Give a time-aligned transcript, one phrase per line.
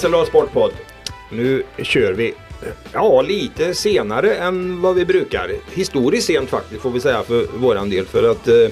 [0.00, 0.72] SLA Sportpodd.
[1.30, 2.34] Nu kör vi.
[2.92, 5.50] Ja, lite senare än vad vi brukar.
[5.72, 8.06] Historiskt sent faktiskt får vi säga för våran del.
[8.06, 8.68] För att eh,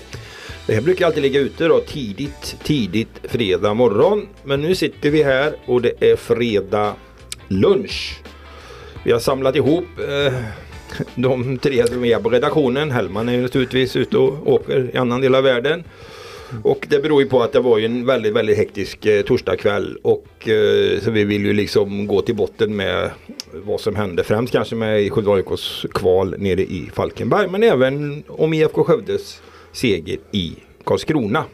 [0.66, 4.27] det här brukar alltid ligga ute då tidigt, tidigt fredag morgon.
[4.45, 6.95] Men nu sitter vi här och det är fredag
[7.48, 8.20] lunch.
[9.05, 10.33] Vi har samlat ihop eh,
[11.14, 12.91] de tre som är på redaktionen.
[12.91, 15.84] Hellman är ju naturligtvis ute och åker i annan del av världen.
[16.62, 19.98] Och det beror ju på att det var ju en väldigt, väldigt hektisk eh, torsdagkväll
[20.02, 23.11] och eh, så vi vill ju liksom gå till botten med
[23.52, 24.25] vad som hände.
[24.25, 29.42] Främst kanske med Skövde AIKs kval nere i Falkenberg men även om IFK Skövdes
[29.73, 31.45] seger i Karlskrona.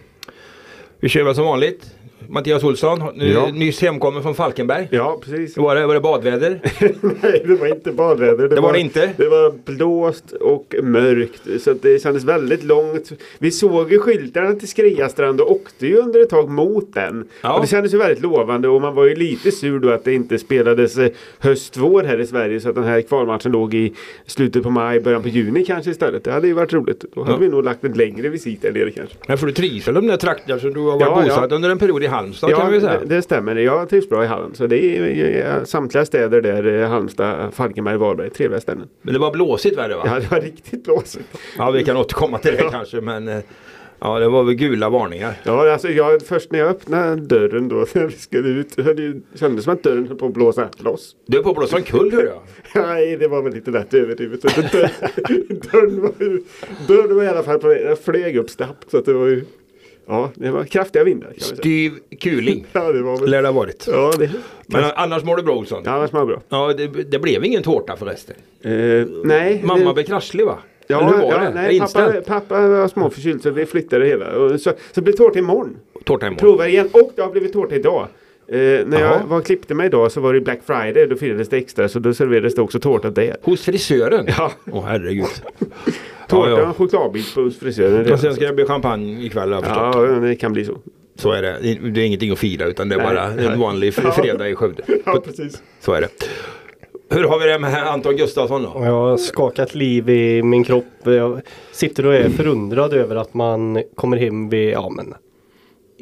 [1.00, 1.93] Vi kör väl som vanligt.
[2.28, 3.50] Mattias Olsson, nu, Ja.
[3.52, 4.88] nyss hemkommen från Falkenberg.
[4.90, 5.56] Ja, precis.
[5.56, 6.60] Var det, var det badväder?
[7.22, 8.48] Nej, det var inte badväder.
[8.48, 9.10] Det var det inte?
[9.16, 11.62] Det var blåst och mörkt.
[11.62, 13.12] Så det kändes väldigt långt.
[13.38, 17.28] Vi såg ju skyltarna till Skriastrand och åkte ju under ett tag mot den.
[17.42, 17.54] Ja.
[17.54, 20.12] Och det kändes ju väldigt lovande och man var ju lite sur då att det
[20.14, 22.60] inte spelades eh, höst-vår här i Sverige.
[22.60, 23.92] Så att den här kvalmatchen låg i
[24.26, 26.24] slutet på maj, början på juni kanske istället.
[26.24, 27.04] Det hade ju varit roligt.
[27.14, 27.38] Då hade Ja.
[27.38, 29.16] vi nog lagt ett längre visit där nere kanske.
[29.28, 31.22] Men för du trivs väl de där trakterna som du har varit Ja, ja.
[31.34, 33.00] bosatt under en period i Halmstad kan vi säga.
[33.00, 33.56] det, det stämmer.
[33.56, 34.56] Jag trivs bra i Halland.
[34.56, 38.88] Så det är samtliga städer där, eh, Halmstad, Falkenberg, Varberg, trevliga ställen.
[39.02, 40.02] Men det var blåsigt värre va?
[40.06, 41.28] Ja, det var riktigt blåsigt.
[41.58, 43.38] Ja, vi kan återkomma till det kanske men eh,
[44.00, 45.34] Ja, det var väl gula varningar.
[45.42, 49.38] Ja, alltså jag, först när jag öppnade dörren då när vi skulle ut höll det
[49.38, 51.16] kändes som att dörren höll på att blåsa loss.
[51.26, 52.42] Du är på att blåsa omkull hör jag.
[52.86, 54.42] Nej, det var väl lite lätt överdrivet.
[54.42, 54.90] Dörren,
[55.72, 56.12] dörren, var,
[56.88, 57.86] dörren var i alla fall på väg.
[57.86, 58.90] Den flög upp snabbt.
[58.90, 59.44] Så att det var ju,
[60.06, 61.32] ja, det var kraftiga vindar.
[61.36, 63.30] Styv kuling Ja, det var väl.
[63.30, 63.88] lär det ha varit.
[63.90, 64.30] Ja, det,
[64.66, 65.82] Men annars mår du bra Olsson?
[65.84, 66.42] ja, annars var det bra.
[66.48, 68.36] Ja, det, det blev ingen tårta förresten.
[68.62, 68.70] Eh,
[69.24, 69.60] nej.
[69.64, 70.58] Mamma det, blev krasslig va?
[70.86, 71.50] Ja, Eller hur var ja, det?
[71.54, 74.48] nej, pappa, pappa var småförkyld så vi flyttade det hela.
[74.48, 75.76] Så, så det blir tårta imorgon.
[76.04, 76.38] Tårta imorgon.
[76.38, 78.06] Provar igen och det har blivit tårta idag.
[78.48, 78.56] Eh,
[78.86, 79.18] när Jaha.
[79.20, 81.06] jag var och klippte mig idag så var det Black Friday.
[81.06, 83.36] Då firades det extra så då serverades det också tårta där.
[83.42, 84.26] Hos frisören?
[84.38, 84.52] Ja.
[84.72, 85.26] Åh herregud.
[86.28, 86.72] Tårta Ja, och ja.
[86.72, 88.12] chokladbit på frisören.
[88.12, 90.08] Och sen ska det bli champagne ikväll har jag förstått.
[90.10, 90.78] Ja, det kan bli så.
[91.16, 91.56] Så är det.
[91.90, 93.06] Det är ingenting att fira utan det är Nej.
[93.06, 94.82] bara en vanlig fr- fredag i Skövde.
[95.06, 95.62] Ja, precis.
[95.80, 96.08] Så är det.
[97.10, 98.72] Hur har vi det med Anton Gustafsson då?
[98.74, 100.84] Jag har skakat liv i min kropp.
[101.04, 101.40] Jag
[101.72, 105.14] sitter och är förundrad över att man kommer hem vid, ja men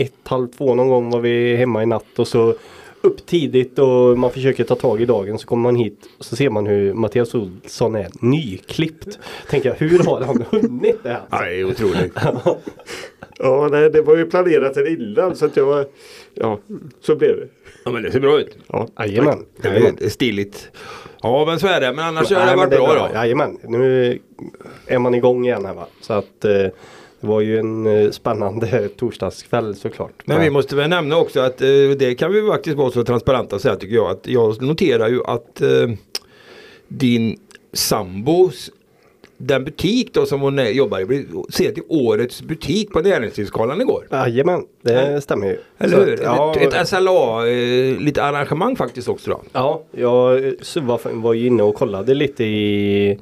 [0.02, 2.54] ett, halv två någon gång var vi hemma i natt och så
[3.02, 6.36] upp tidigt och man försöker ta tag i dagen så kommer man hit och så
[6.36, 9.18] ser man hur Mattias Olsson är nyklippt.
[9.50, 11.22] Tänker jag, hur har han hunnit det här?
[11.30, 12.12] Ja, det är otroligt.
[13.38, 15.86] Ja, nej, det var ju planerat sedan innan så att jag var...
[16.34, 16.58] Ja,
[17.00, 17.48] så blev det.
[17.84, 18.56] Ja, men det ser bra ut.
[18.66, 19.46] Ja, Jajamän.
[20.08, 20.70] Stiligt.
[21.22, 21.92] Ja, men så är det.
[21.92, 23.14] Men annars har det Nej, men varit är bra då.
[23.14, 24.18] Jajamän, nu
[24.86, 25.86] är man igång igen här va.
[26.00, 26.66] Så att eh,
[27.22, 30.12] det var ju en eh, spännande torsdagskväll såklart.
[30.24, 31.68] Men vi måste väl nämna också att eh,
[31.98, 34.10] det kan vi faktiskt vara så transparenta och säga tycker jag.
[34.10, 35.90] Att jag noterar ju att eh,
[36.88, 37.38] din
[37.72, 38.70] sambos
[39.36, 44.06] den butik då som hon jobbar i blev sett till årets butik på Näringslivsgalan igår.
[44.10, 45.58] Jajamän, det stämmer ju.
[45.78, 46.12] Eller hur?
[46.12, 49.40] att, ja, ett, ett SLA, eh, lite arrangemang faktiskt också då.
[49.52, 50.40] ja, jag
[50.82, 53.18] var, var ju inne och kollade lite i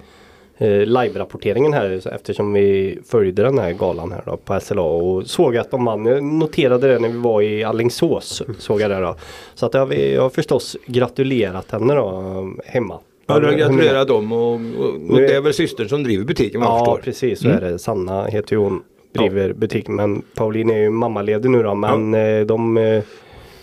[0.61, 5.57] eh, live-rapporteringen här eftersom vi följde den här galan här då, på SLA och såg
[5.57, 6.07] att de vann.
[6.07, 8.43] Jag noterade det när vi var i Allingsås.
[8.59, 9.17] Såg jag det då.
[9.55, 12.99] Så att jag, jag har förstås gratulerat henne då hemma.
[13.27, 16.79] Ja, du gratulerat dem och, och, och det är väl systern som driver butiken Ja
[16.79, 17.01] förstår.
[17.05, 17.79] precis så är det.
[17.79, 18.83] Sanna heter ju hon.
[19.13, 19.95] Driver butiken.
[19.95, 21.75] Men Pauline är ju mammaledig nu då.
[21.75, 23.03] Men eh, de eh,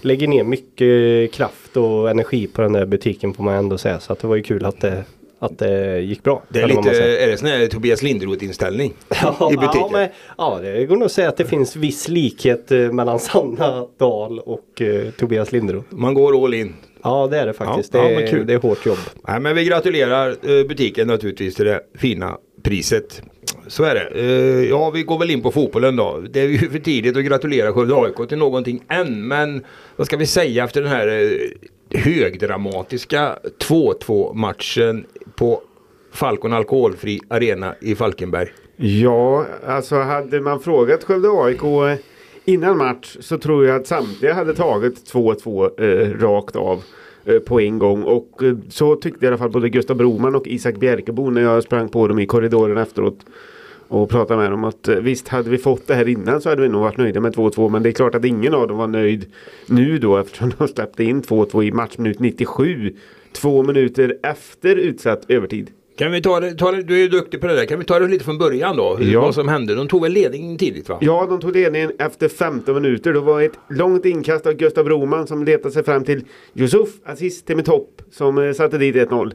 [0.01, 3.99] lägger ner mycket kraft och energi på den där butiken får man ändå säga.
[3.99, 5.03] Så att det var ju kul att det,
[5.39, 6.43] att det gick bra.
[6.49, 9.81] Det är lite, är det sån här Tobias Linderoth inställning Ja, i butiken?
[9.81, 13.19] Ja, men, ja, det går nog att säga att det finns viss likhet eh, mellan
[13.19, 15.87] Sanna Dahl och eh, Tobias Linderoth.
[15.89, 16.73] Man går all in.
[17.03, 17.93] Ja det är det faktiskt.
[17.93, 18.47] Ja, ja, det, är, kul.
[18.47, 18.97] det är hårt jobb.
[19.27, 23.21] Nej, men vi gratulerar eh, butiken naturligtvis till det fina priset.
[23.67, 24.19] Så är det.
[24.21, 26.23] Eh, Ja, vi går väl in på fotbollen då.
[26.29, 29.27] Det är ju för tidigt att gratulera Skövde AIK till någonting än.
[29.27, 29.63] Men
[29.95, 31.37] vad ska vi säga efter den här
[31.93, 33.39] högdramatiska
[33.69, 35.05] 2-2 matchen
[35.37, 35.61] på
[36.11, 38.49] Falcon Alkoholfri Arena i Falkenberg.
[38.75, 41.61] Ja, alltså hade man frågat Skövde AIK
[42.45, 46.83] innan match så tror jag att samtliga hade tagit 2-2 eh, rakt av
[47.25, 48.03] eh, på en gång.
[48.03, 51.63] Och eh, så tyckte i alla fall både Gustav Broman och Isak Bjerkebo när jag
[51.63, 53.19] sprang på dem i korridoren efteråt.
[53.87, 56.61] Och pratade med dem att eh, visst hade vi fått det här innan så hade
[56.61, 57.69] vi nog varit nöjda med 2-2.
[57.69, 59.25] Men det är klart att ingen av dem var nöjd
[59.65, 62.95] nu då eftersom de släppte in 2-2 i matchminut 97.
[63.33, 65.69] Två minuter efter utsatt övertid.
[65.97, 67.65] Kan vi ta det, ta det, du är ju duktig på det där.
[67.65, 68.97] Kan vi ta det lite från början då?
[69.01, 69.21] Ja.
[69.21, 69.75] Vad som hände?
[69.75, 70.97] De tog väl ledningen tidigt va?
[71.01, 73.13] Ja, de tog ledningen efter 15 minuter.
[73.13, 77.43] Det var ett långt inkast av Gustav Broman som letade sig fram till Yusuf Aziz
[77.43, 79.31] Temitopp som eh, satte dit 1-0.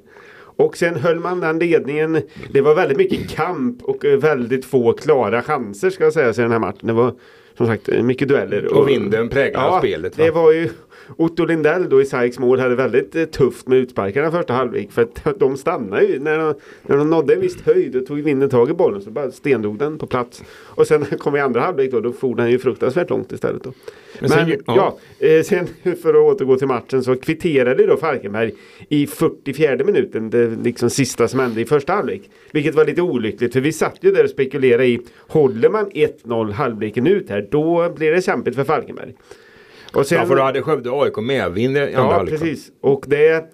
[0.56, 2.22] Och sen höll man den ledningen.
[2.52, 6.32] Det var väldigt mycket kamp och eh, väldigt få klara chanser ska jag säga i
[6.32, 6.87] den här matchen.
[6.87, 7.14] Det var
[7.56, 8.78] som sagt mycket dueller.
[8.78, 10.25] Och vinden präglade spelet, va?
[10.25, 10.69] Det var ju
[11.16, 14.93] Otto Lindell då i Saiks mål hade väldigt eh, tufft med utsparkarna första halvlek.
[14.93, 18.22] För att de stannade ju när de, när de nådde en viss höjd och tog
[18.22, 20.43] vinden tag i bollen så bara stendog den på plats.
[20.60, 23.62] Och sen kom i andra halvlek då, då for den ju fruktansvärt långt istället.
[23.62, 23.72] Då.
[24.20, 25.66] Men Men, sen- ja, eh, sen
[26.02, 28.52] för att återgå till matchen så kvitterade då Falkenberg
[28.88, 32.31] i 44 minuten, det liksom sista som hände i första halvlek.
[32.52, 36.52] Vilket var lite olyckligt för vi satt ju där och spekulerade i, håller man 1-0
[36.52, 39.14] halvleken ut här, då blir det kämpigt för Falkenberg.
[39.94, 42.71] Och sen, Ja, för då hade Skövde AIK medvind i andra Ja, halvlek, precis.
[42.81, 43.44] Och det,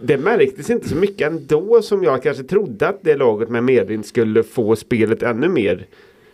[0.00, 4.06] det märktes inte så mycket ändå som jag kanske trodde att det laget med medvind
[4.06, 5.86] skulle få spelet ännu mer.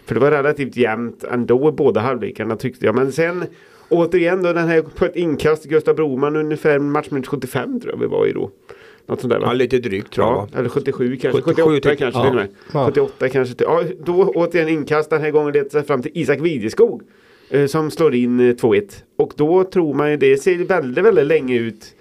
[0.04, 2.94] För det var relativt jämnt ändå i båda halvlekarna tyckte jag.
[2.94, 3.44] Men sen
[3.88, 8.06] återigen då den här på ett inkast Gustav Broman ungefär matchminut 75 tror jag vi
[8.06, 8.50] var i då.
[9.06, 9.46] Något sånt där va?
[9.46, 11.42] Ja, lite drygt tror jag Ja, eller 77 kanske.
[11.42, 11.98] 77 78 typ.
[11.98, 12.24] kanske Ja.
[12.24, 12.48] till och med.
[12.72, 12.86] Ja.
[12.86, 13.54] 78 kanske.
[13.54, 17.02] Till, ja, då återigen inkast den här gången letar sig fram till Isak Videskog.
[17.52, 19.02] Eh, som slår in eh, 2-1.
[19.16, 21.94] Och då tror man ju det ser väldigt, väldigt länge ut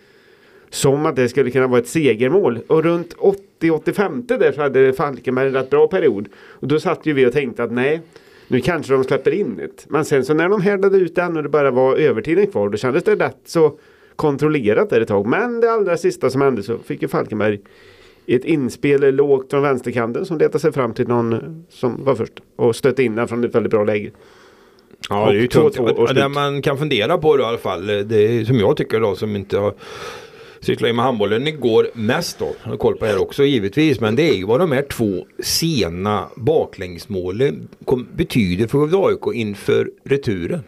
[0.70, 2.60] som att det skulle kunna vara ett segermål.
[2.68, 3.16] Och runt
[3.60, 6.30] 80-85 där så hade Falkenberg en rätt bra period.
[6.36, 8.02] Och då satt ju vi och tänkte att nej,
[8.48, 9.86] nu kanske de släpper in ett.
[9.90, 12.78] Men sen så när de härdade ut den och det bara var övertiden kvar då
[12.78, 13.78] kändes det rätt så
[14.16, 15.28] kontrollerat där ett tag.
[15.28, 17.60] Men det allra sista som hände så fick ju Falkenberg
[18.28, 22.76] ett inspel lågt från vänsterkanten som letade sig fram till någon som var först och
[22.76, 24.12] stötte in den från ett väldigt bra läge.
[25.10, 25.78] Ja, det är ju Och tungt.
[25.78, 26.18] 2-2 och Och slut.
[26.24, 29.16] Det man kan fundera på då i alla fall, det är som jag tycker då
[29.16, 29.74] som inte har
[30.60, 32.54] sysslat med handbollen igår mest då.
[32.64, 34.00] Jag har koll på det här också givetvis.
[34.00, 37.68] Men det är ju vad de här två sena baklängsmålen
[38.14, 40.64] betyder för AIK inför returen.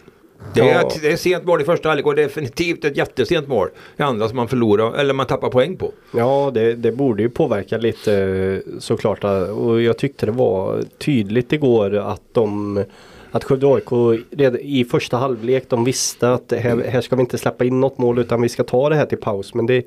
[0.53, 0.87] Det är, Ja.
[0.87, 3.67] ett, det är sent mål i första halvlek och definitivt ett jättesent mål
[3.97, 5.91] i andra som man förlorar eller man tappar poäng på.
[6.15, 9.23] Ja, det, det borde ju påverka lite eh, såklart.
[9.55, 12.83] Och jag tyckte det var tydligt igår att de
[13.33, 14.19] att Skövde AIK
[14.61, 18.19] i första halvlek de visste att här, här ska vi inte släppa in något mål
[18.19, 19.53] utan vi ska ta det här till paus.
[19.53, 19.85] Men det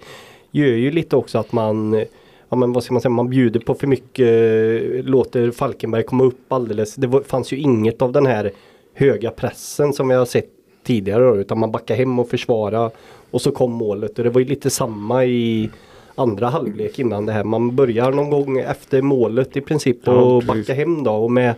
[0.50, 2.04] gör ju lite också att man
[2.48, 6.52] Ja men vad ska man säga, man bjuder på för mycket, låter Falkenberg komma upp
[6.52, 6.94] alldeles.
[6.94, 8.50] Det var, fanns ju inget av den här
[8.94, 10.48] höga pressen som vi har sett
[10.84, 12.90] tidigare då, utan man backar hem och försvara
[13.30, 15.70] och så kom målet och det var ju lite samma i
[16.14, 17.44] andra halvlek innan det här.
[17.44, 20.66] Man börjar någon gång efter målet i princip Ja, och precis.
[20.66, 21.54] backa hem då och med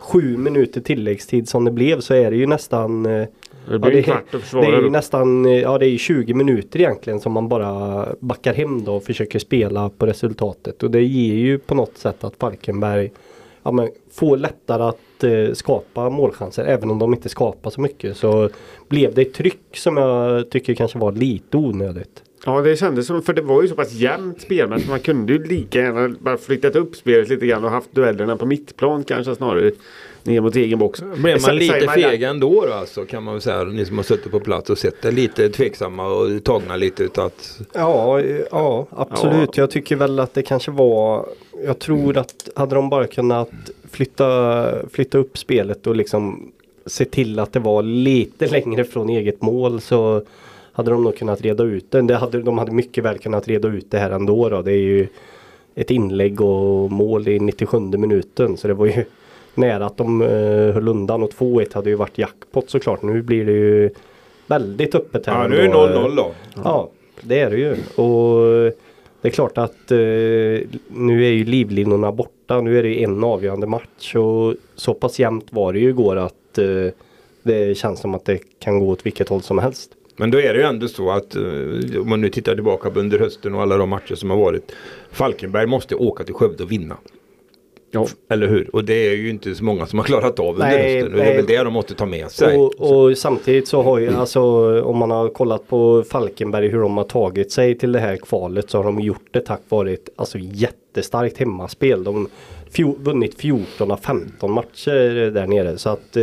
[0.00, 3.26] sju minuter tilläggstid som det blev så är det ju nästan eh,
[3.68, 4.80] Det blir Ja, en kvart att det är försvara.
[4.80, 8.84] ju nästan, eh, ja det är ju 20 minuter egentligen som man bara backar hem
[8.84, 10.82] då och försöker spela på resultatet.
[10.82, 13.10] Och det ger ju på något sätt att Falkenberg
[13.62, 16.64] ja, men, får lättare att eh, skapa målchanser.
[16.64, 18.48] Även om de inte skapar så mycket så
[18.88, 22.22] blev det ett tryck som jag tycker kanske var lite onödigt.
[22.44, 24.90] Ja det kändes som, för det var ju så pass jämnt spelmässigt.
[24.90, 28.46] Man kunde ju lika gärna bara flyttat upp spelet lite grann och haft duellerna på
[28.46, 29.70] mittplan kanske snarare.
[30.22, 31.02] Ner mot egen box.
[31.16, 33.64] Blev man lite man- fega ändå då alltså kan man väl säga.
[33.64, 35.10] Ni som har suttit på plats och sett det.
[35.10, 38.20] Lite tveksamma och tagna lite utav att Ja,
[38.50, 39.56] ja absolut.
[39.56, 41.26] Jag tycker väl att det kanske var
[41.64, 43.50] Jag tror att hade de bara kunnat
[43.90, 46.52] flytta, flytta upp spelet och liksom
[46.86, 50.22] se till att det var lite längre från eget mål så
[50.80, 52.02] hade de nog kunnat reda ut det.
[52.02, 54.48] det hade, de hade mycket väl kunnat reda ut det här ändå.
[54.48, 54.62] Då.
[54.62, 55.06] Det är ju
[55.74, 59.04] ett inlägg och mål i 97 minuten så det var ju
[59.54, 63.02] nära att de uh, höll undan och 2-1 hade ju varit jackpot såklart.
[63.02, 63.90] Nu blir det ju
[64.46, 65.42] väldigt öppet här.
[65.42, 66.08] Ja nu är det ändå.
[66.08, 66.32] 0-0 då.
[66.64, 67.70] Ja, det är det ju.
[68.02, 68.72] Och
[69.20, 69.98] det är klart att eh,
[70.88, 72.60] nu är ju livlinorna borta.
[72.60, 76.58] Nu är det en avgörande match och så pass jämnt var det ju igår att
[76.58, 76.92] eh,
[77.42, 79.90] det känns som att det kan gå åt vilket håll som helst.
[80.20, 81.42] Men då är det ju ändå så att eh,
[82.00, 84.72] om man nu tittar tillbaka på under hösten och alla de matcher som har varit.
[85.10, 86.96] Falkenberg måste åka till Skövde och vinna.
[87.90, 88.06] Ja.
[88.28, 88.70] Eller hur?
[88.72, 91.12] Och det är ju inte så många som har klarat av under Nej, hösten.
[91.12, 92.56] Och det är väl det de måste ta med sig.
[92.56, 94.42] Och, och samtidigt så har ju alltså
[94.82, 98.70] om man har kollat på Falkenberg hur de har tagit sig till det här kvalet
[98.70, 102.04] så har de gjort det tack vare ett alltså, jättestarkt hemmaspel.
[102.04, 102.28] De
[102.76, 106.22] har vunnit 14 av 15 matcher där nere så att eh,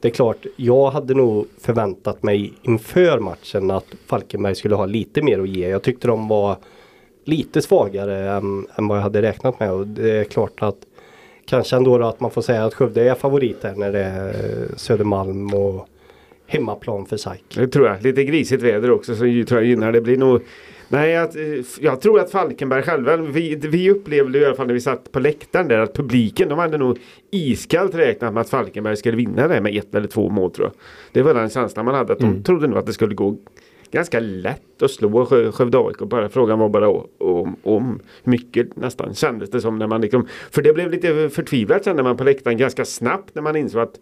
[0.00, 5.22] det är klart, jag hade nog förväntat mig inför matchen att Falkenberg skulle ha lite
[5.22, 5.68] mer att ge.
[5.68, 6.56] Jag tyckte de var
[7.24, 10.76] lite svagare än, än vad jag hade räknat med och det är klart att
[11.46, 14.34] Kanske ändå då att man får säga att Skövde är favorit här när det är
[14.76, 15.88] Södermalm och
[16.46, 17.44] hemmaplan för SAIK.
[17.54, 18.02] Det tror jag.
[18.02, 19.92] Lite grisigt väder också så tror jag gynnar.
[19.92, 20.42] Det blir nog
[20.88, 21.28] Nej, jag,
[21.80, 25.20] jag tror att Falkenberg själva, vi, vi upplevde i alla fall när vi satt på
[25.20, 26.98] läktaren där att publiken, de hade nog
[27.30, 30.72] iskallt räknat med att Falkenberg skulle vinna det med ett eller två mål tror jag.
[31.12, 33.36] Det var den känslan man hade, att de trodde nog att det skulle gå
[33.90, 35.98] ganska lätt att slå Skö- Skövde AIK.
[35.98, 36.88] Bara frågan var bara
[37.18, 41.28] om, om hur mycket nästan kändes det som när man liksom, för det blev lite
[41.30, 44.00] förtvivlat kände man på läktaren ganska snabbt när man insåg att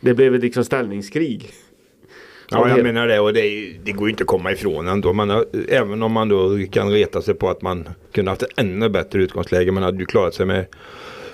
[0.00, 1.50] det blev liksom ställningskrig.
[2.50, 5.12] Ja, jag menar det och det, det går ju inte att komma ifrån ändå.
[5.12, 8.58] Man har, även om man då kan reta sig på att man kunde haft ett
[8.58, 9.72] ännu bättre utgångsläge.
[9.72, 10.66] Man hade ju klarat sig med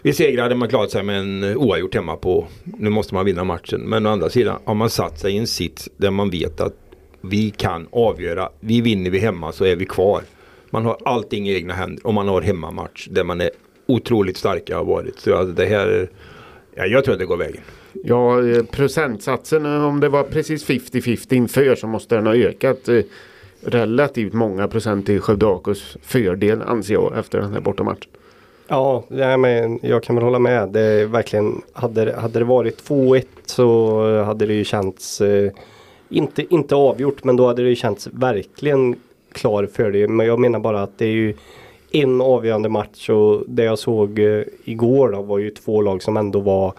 [0.02, 2.46] vid segrar hade man klarat sig med en oavgjort hemma på.
[2.64, 3.80] Nu måste man vinna matchen.
[3.80, 6.74] Men å andra sidan har man satt sig i en sits där man vet att
[7.20, 8.48] vi kan avgöra.
[8.60, 10.22] Vi vinner vi hemma så är vi kvar.
[10.70, 13.50] Man har allting i egna händer och man har hemmamatch där man är
[13.86, 15.20] otroligt starka har varit.
[15.20, 16.08] Så det här,
[16.74, 17.62] ja, jag tror att det går vägen.
[18.04, 22.88] Ja, eh, procentsatsen eh, om det var precis 50-50 inför så måste den ha ökat
[22.88, 23.00] eh,
[23.60, 28.10] relativt många procent till Skövde AKs fördel anser jag efter den här bortamatchen.
[28.68, 30.68] Ja, nej, men jag kan väl hålla med.
[30.68, 35.52] Det är verkligen, hade, det- hade det varit 2-1 så hade det ju känts, eh,
[36.08, 38.96] inte, inte avgjort, men då hade det ju känts verkligen
[39.32, 40.08] klar för det.
[40.08, 41.34] Men jag menar bara att det är ju
[41.92, 46.16] en avgörande match och det jag såg eh, igår då var ju två lag som
[46.16, 46.72] ändå var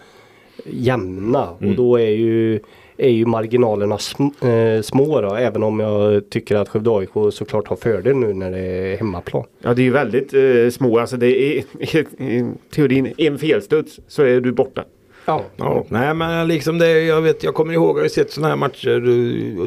[0.65, 1.49] jämna.
[1.49, 2.59] Och då är ju,
[2.97, 7.67] är ju marginalerna sm, eh, små då, även om jag tycker att Skövde AIK såklart
[7.67, 9.43] har fördel nu när det är hemmaplan.
[9.59, 10.99] Ja, det är ju väldigt eh, små.
[10.99, 11.63] Alltså det är
[12.21, 14.83] i teorin en felstuds så är du borta.
[15.25, 15.43] Ja.
[15.55, 18.55] Ja, nej men liksom det, jag vet, jag kommer ihåg, jag har sett sådana här
[18.55, 18.99] matcher.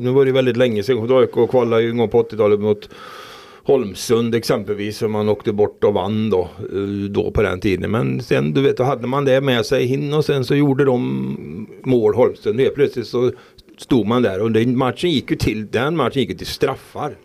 [0.00, 0.96] Nu var det väldigt länge sedan.
[0.96, 2.88] Skövde AIK kvalade ju en gång på 80-talet mot
[3.70, 4.96] Holmsund exempelvis.
[4.96, 7.90] Som man åkte bort och vann då, eh, då på den tiden.
[7.90, 10.84] Men sen du vet, då hade man det med sig in och sen så gjorde
[10.84, 12.60] de mål Holmsund.
[12.60, 13.32] Helt plötsligt så
[13.78, 17.16] stod man där och den matchen gick ju till, den matchen gick ju till straffar.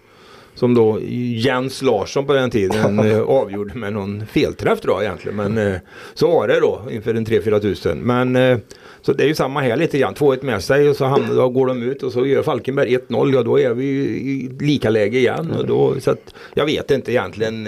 [0.56, 1.00] Som då
[1.36, 5.36] Jens Larsson på den tiden eh, avgjorde med någon felträff tror jag egentligen.
[5.36, 5.80] Men eh,
[6.14, 8.00] så var det då inför en 3-4 tusen.
[8.00, 8.58] Men eh,
[9.02, 10.14] så det är ju samma här lite grann.
[10.14, 13.34] 2-1 med sig och så hamnar, då går de ut och så gör Falkenberg 1-0.
[13.34, 15.52] Ja då är vi ju i lika läge igen.
[15.52, 17.68] Och då, så att, jag vet inte egentligen.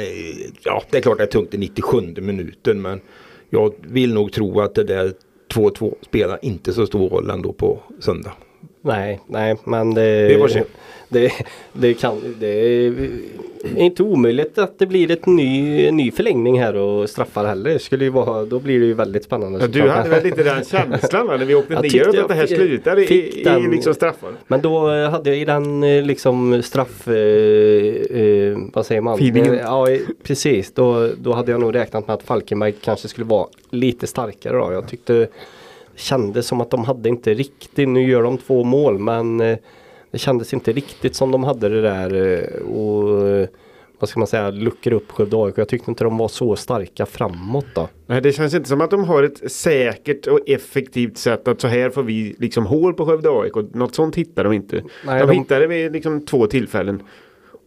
[0.63, 3.01] Ja det är klart det är tungt i 97 minuten men
[3.50, 5.13] jag vill nog tro att det där
[5.53, 8.32] 2-2 spelar inte så stor roll ändå på söndag.
[8.88, 10.63] Nej, nej, men det, får se.
[11.10, 11.32] det,
[11.74, 13.10] det, kan, det är
[13.77, 17.70] inte omöjligt att det blir ett ny, en ny förlängning här och straffar heller.
[17.74, 19.60] Det Skulle ju vara, då blir det ju väldigt spännande.
[19.62, 22.34] Ja, du hade väl lite den känslan när vi åkte Jag ner tyckte att det
[22.34, 24.29] här slutar i, fick i, i den- liksom straffar.
[24.48, 27.08] Men då eh, hade jag i den eh, liksom straff...
[27.08, 29.15] Eh, eh, vad säger man?
[29.15, 29.56] Feelingen.
[29.56, 29.88] Ja
[30.24, 30.72] precis.
[30.72, 34.74] Då, då hade jag nog räknat med att Falkenberg kanske skulle vara lite starkare då.
[34.74, 35.27] Jag tyckte det
[35.98, 39.58] kändes som att de hade inte riktigt, nu gör de två mål men eh,
[40.12, 43.48] det kändes inte riktigt som de hade det där eh, och eh,
[44.00, 45.58] vad ska man säga, luckra upp Skövde AIK.
[45.58, 47.88] Jag tyckte inte de var så starka framåt då.
[48.06, 51.68] Nej, det känns inte som att de har ett säkert och effektivt sätt att så
[51.68, 53.54] här får vi liksom hål på Skövde AIK.
[53.74, 54.84] Något sånt hittar de inte.
[55.06, 57.04] Nej, de, de- hittade vid liksom två tillfällen.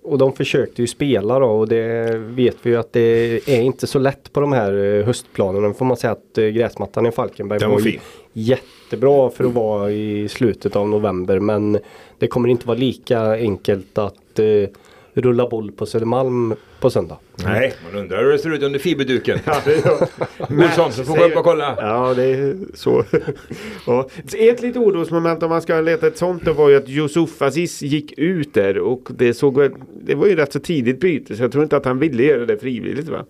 [0.03, 3.01] Och de försökte ju spela då och det vet vi ju att det
[3.49, 5.75] är inte så lätt på de här eh, höstplanerna.
[5.75, 7.93] Får man säga att eh, gräsmattan i Falkenberg Den var var
[8.33, 11.79] jättebra för att vara i slutet av november men
[12.19, 14.69] det kommer inte vara lika enkelt att eh,
[15.15, 17.17] rulla boll på Södermalm på söndag.
[17.45, 19.39] Nej, man undrar hur det ser ut under fiberduken.
[20.49, 21.77] Olsson, så får gå upp och kolla.
[21.79, 23.05] Ja, det är så.
[23.87, 24.09] ja.
[24.39, 27.83] Ett litet orosmoment om man ska leta ett sånt då var ju att Yusuf Aziz
[27.83, 29.71] gick ut där och det såg
[30.05, 32.47] det var ju rätt så tidigt byte så jag tror inte att han ville göra
[32.47, 33.25] det frivilligt va?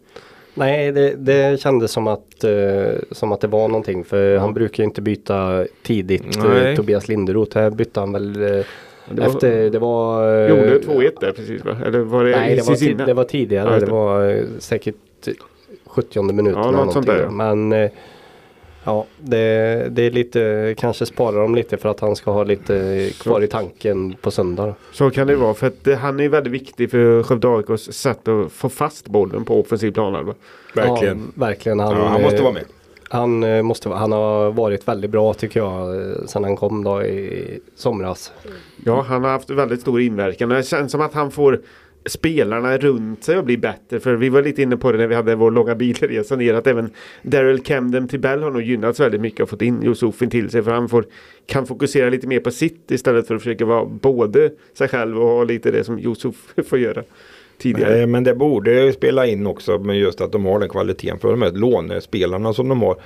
[0.55, 4.83] Nej, det, det kändes som att, eh, som att det var någonting för han brukar
[4.83, 6.37] ju inte byta tidigt.
[6.37, 6.75] eh.
[6.77, 8.65] Tobias Linderoth, här bytte han väl eh,
[9.11, 10.35] det var- efter, det var...
[10.43, 11.77] eh, Gjorde 2-1 där precis va?
[11.87, 13.03] Eller var det Nej, det var, Cicinna?
[13.05, 13.69] ti- det var tidigare.
[13.75, 13.93] Ja, det det.
[13.93, 14.95] var eh, säkert
[15.87, 16.61] 70 minuten.
[16.63, 17.31] Ja, eller något sånt där, ja.
[17.31, 17.91] Men eh,
[18.85, 23.09] ja, det, det är lite, kanske sparar de lite för att han ska ha lite
[23.21, 24.75] kvar i tanken på söndag.
[24.93, 28.29] Så kan det vara för att eh, han är väldigt viktig för Skövde AIKs sätt
[28.29, 30.35] att få fast bollen på offensiv planhalva.
[30.75, 31.19] Verkligen.
[31.19, 31.81] Ja, verkligen.
[31.81, 32.65] Han, Ja, han måste eh, vara med.
[33.13, 37.03] Han, eh, måste, han har varit väldigt bra tycker jag eh, sen han kom då
[37.03, 38.33] i somras.
[38.85, 40.49] Ja, han har haft väldigt stor inverkan.
[40.49, 41.61] Det känns som att han får
[42.07, 44.01] spelarna runt sig att bli bättre.
[44.01, 46.55] För vi var lite inne på det när vi hade vår långa bilresa ner.
[46.55, 46.91] Att även
[47.23, 50.63] Daryl Camden till Bell har nog gynnats väldigt mycket och fått in Josefin till sig.
[50.63, 51.07] För han får,
[51.47, 55.29] kan fokusera lite mer på sitt istället för att försöka vara både sig själv och
[55.29, 56.35] ha lite det som Josef
[56.69, 57.03] får göra
[57.61, 57.97] tidigare.
[57.97, 61.31] Nej, men det borde spela in också med just att de har den kvaliteten för
[61.31, 62.97] de här lånespelarna som de har.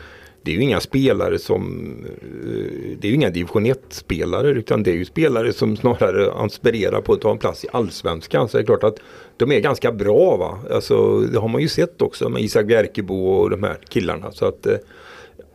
[0.43, 4.91] det är ju inga spelare som, eh, det är ju inga division 1-spelare utan det
[4.91, 8.49] är ju spelare som snarare aspirerar på att ta en plats i allsvenskan.
[8.49, 8.99] Så det är klart att
[9.37, 10.59] de är ganska bra va.
[10.71, 14.33] Alltså, det har man ju sett också med Isak Bjerkebo och de här killarna.
[14.33, 14.77] Så att, eh,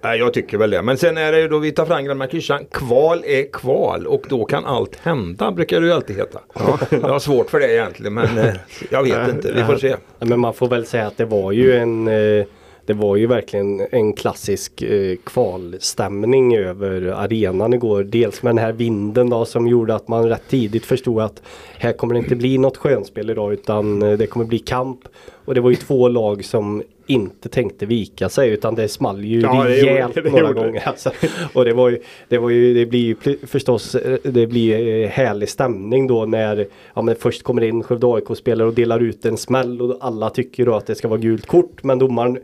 [0.01, 0.81] Nej, jag tycker väl det.
[0.81, 2.65] Men sen är det ju då vi tar fram gamla klyschan.
[2.71, 6.39] Kval är kval och då kan allt hända brukar det ju alltid heta.
[6.89, 8.53] Jag har svårt för det egentligen men eh,
[8.89, 9.51] jag vet inte.
[9.51, 9.95] Vi får se.
[10.19, 12.45] Men man får väl säga att det var ju en eh,
[12.85, 18.03] det var ju verkligen en klassisk eh, kvalstämning över arenan igår.
[18.03, 21.41] Dels med den här vinden då som gjorde att man rätt tidigt förstod att
[21.77, 24.99] här kommer det inte bli något skönspel idag utan det kommer bli kamp.
[25.45, 29.41] Och det var ju två lag som inte tänkte vika sig utan det small ju
[29.41, 30.53] Ja, det rejält gjorde- det några det.
[30.53, 30.87] gånger.
[30.87, 31.11] Alltså.
[31.53, 35.49] Och det var ju, det var ju, det blir ju förstås, det blir eh, härlig
[35.49, 39.81] stämning då när ja, men först kommer in Skövde AIK-spelare och delar ut en smäll
[39.81, 42.39] och alla tycker då att det ska vara gult kort men domaren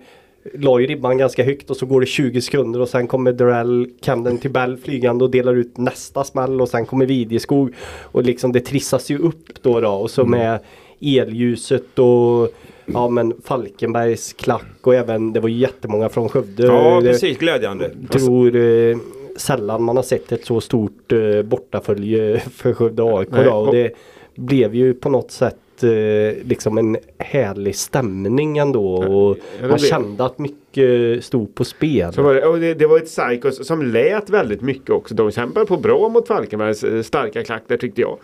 [0.54, 3.90] la ju ribban ganska högt och så går det 20 sekunder och sen kommer Durell
[4.02, 8.52] Camden till Bell flygande och delar ut nästa smäll och sen kommer Videskog och liksom
[8.52, 10.40] det trissas ju upp då, då och så Mm.
[10.40, 10.60] med
[11.02, 12.50] elljuset och
[12.86, 16.66] Ja men Falkenbergs klack och även det var jättemånga från Skövde.
[16.66, 17.92] Ja precis, glädjande.
[18.12, 18.98] tror eh,
[19.38, 23.48] sällan man har sett ett så stort eh, bortafölje för Skövde AIK Nej.
[23.48, 23.92] Och det
[24.36, 28.94] blev ju på något sätt eh, liksom en härlig stämning ändå.
[28.96, 29.38] Och
[29.70, 32.14] man kände att mycket stod på spel.
[32.18, 35.16] Var det, och det, det var ett Psychos som lät väldigt mycket också.
[35.16, 38.18] De kämpade på bra mot Falkenbergs starka klack där tyckte jag.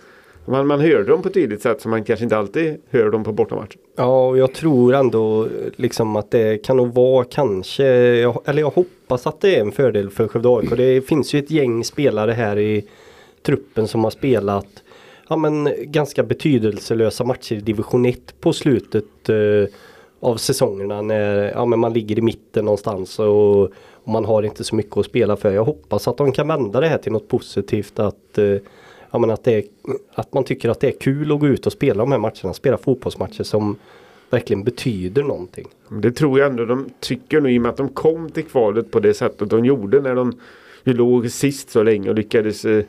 [0.45, 3.24] Man, man hör dem på ett tydligt sätt som man kanske inte alltid hör dem
[3.24, 3.75] på bortamatch.
[3.95, 7.83] Ja, och jag tror ändå liksom att det kan nog vara kanske,
[8.17, 10.69] jag- eller jag hoppas att det är en fördel för Skövde AIK.
[10.77, 12.86] Det finns ju ett gäng spelare här i
[13.45, 14.67] truppen som har spelat
[15.29, 19.74] ja, men ganska betydelselösa matcher i division 1 på slutet eh,
[20.19, 23.71] av säsongerna när ja, men man ligger i mitten någonstans och, och
[24.12, 25.51] man har inte så mycket att spela för.
[25.53, 28.55] Jag hoppas att de kan vända det här till något positivt att eh,
[29.11, 29.63] Ja, men att, det är,
[30.13, 32.53] att man tycker att det är kul att gå ut och spela de här matcherna.
[32.53, 33.75] Spela fotbollsmatcher som
[34.29, 35.67] verkligen betyder någonting.
[36.01, 38.91] Det tror jag ändå de tycker nu i och med att de kom till kvalet
[38.91, 40.39] på det sättet de gjorde när de
[40.83, 42.83] ju låg sist så länge och lyckades eh,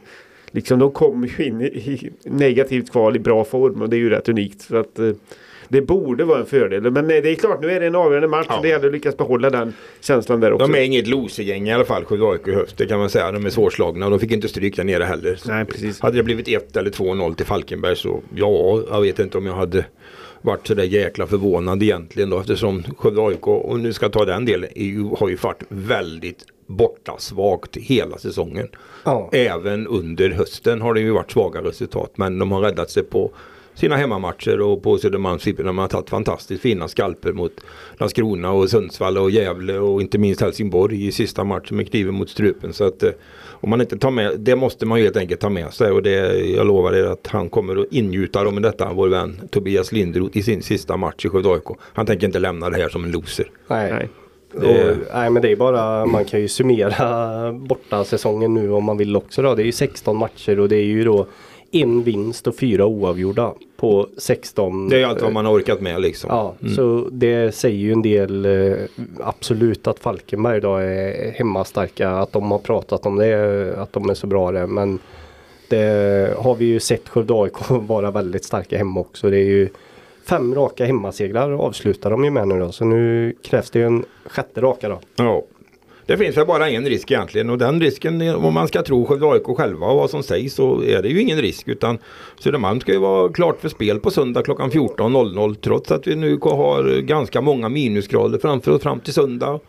[0.54, 3.98] Liksom de kom ju in i, i negativt kval i bra form och det är
[3.98, 4.61] ju rätt unikt.
[4.61, 5.12] Så att, eh,
[5.72, 6.90] det borde vara en fördel.
[6.90, 8.56] Men det är klart, nu är det en avgörande match Ja.
[8.56, 10.66] och det gäller att lyckas behålla den känslan där också.
[10.66, 12.76] De är inget losergäng i alla fall, Skövde AIK i höst.
[12.76, 13.32] Det kan man säga.
[13.32, 15.38] De är svårslagna och de fick inte stryk där nere heller.
[15.46, 16.00] Nej, precis.
[16.00, 19.54] Hade det blivit 1 eller 2-0 till Falkenberg så ja, jag vet inte om jag
[19.54, 19.85] hade
[20.42, 24.44] varit sådär jäkla förvånad egentligen då eftersom Skövde AIK, och nu ska jag ta den
[24.44, 28.68] delen, ju, har ju varit väldigt borta svagt hela säsongen.
[29.04, 29.28] Ja.
[29.32, 33.32] Även under hösten har det ju varit svaga resultat men de har räddat sig på
[33.74, 37.52] sina hemmamatcher och på Södermalms när man har tagit fantastiskt fina skalper mot
[37.98, 42.30] Landskrona och Sundsvall och Gävle och inte minst Helsingborg i sista matchen med kniven mot
[42.30, 42.72] strupen.
[42.72, 43.11] Så att eh,
[43.50, 46.02] om man inte tar med, det måste man ju helt enkelt ta med sig och
[46.02, 49.92] det, jag lovar er att han kommer att ingjuta dem i detta, vår vän Tobias
[49.92, 51.64] Lindroth i sin sista match i Skövde AIK.
[51.80, 53.50] Han tänker inte lämna det här som en loser.
[53.68, 53.92] Nej.
[53.92, 54.08] Nej.
[54.61, 58.85] Det- Och, nej men det är bara, man kan ju summera borta säsongen nu om
[58.85, 59.54] man vill också då.
[59.54, 61.26] Det är ju 16 matcher och det är ju då
[61.72, 64.88] en vinst och fyra oavgjorda på 16.
[64.88, 66.30] Det är allt vad man har orkat med liksom.
[66.30, 68.76] Ja, så det säger ju en del eh,
[69.20, 72.11] absolut att Falkenberg då är hemmastarka.
[72.11, 74.66] Att de har pratat om det, att de är så bra det.
[74.66, 74.98] Men
[75.68, 79.30] det har vi ju sett Skövde AIK vara väldigt starka hemma också.
[79.30, 79.68] Det är ju
[80.28, 82.72] fem raka hemmasegrar avslutar de ju med nu då.
[82.72, 85.00] Så nu krävs det ju en sjätte raka då.
[85.16, 85.42] Ja.
[86.12, 89.27] Det finns väl bara en risk egentligen och den risken om man ska tro Skövde
[89.27, 91.98] AIK själva och vad som sägs så är det ju ingen risk utan
[92.40, 96.38] Södermalm ska ju vara klart för spel på söndag klockan 14.00 trots att vi nu
[96.42, 99.61] har ganska många minusgrader framför oss fram till söndag.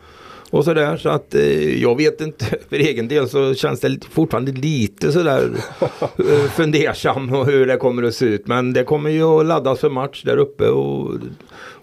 [0.50, 4.52] Och sådär så att eh, jag vet inte för egen del så känns det fortfarande
[4.52, 5.50] lite sådär
[6.00, 9.80] eh, fundersam och hur det kommer att se ut men det kommer ju att laddas
[9.80, 11.14] för match där uppe och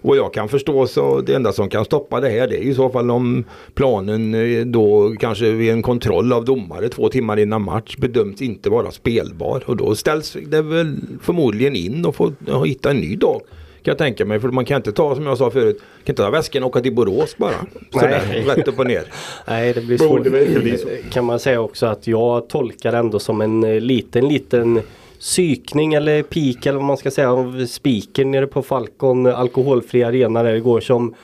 [0.02, 2.74] och jag kan förstå så det enda som kan stoppa det här det är i
[2.74, 7.62] så fall om planen eh, då kanske vid en kontroll av domare två timmar innan
[7.62, 12.64] match bedöms inte vara spelbar och då ställs det väl förmodligen in och får ja,
[12.64, 13.40] hitta en ny dag.
[13.82, 16.22] Kan jag tänka mig för man kan inte ta som jag sa förut, kan inte
[16.22, 17.54] ta väskan och åka till Borås bara.
[17.92, 18.42] Sådär, Nej.
[18.42, 19.04] rätt upp och ner.
[19.46, 20.80] Nej det blir svårt.
[20.80, 21.10] så.
[21.12, 24.80] Kan man säga också att jag tolkar ändå som en eh, liten liten
[25.22, 30.42] psykning eller pik eller vad man ska säga av spiken nere på Falcon alkoholfri arena
[30.42, 31.14] där det går som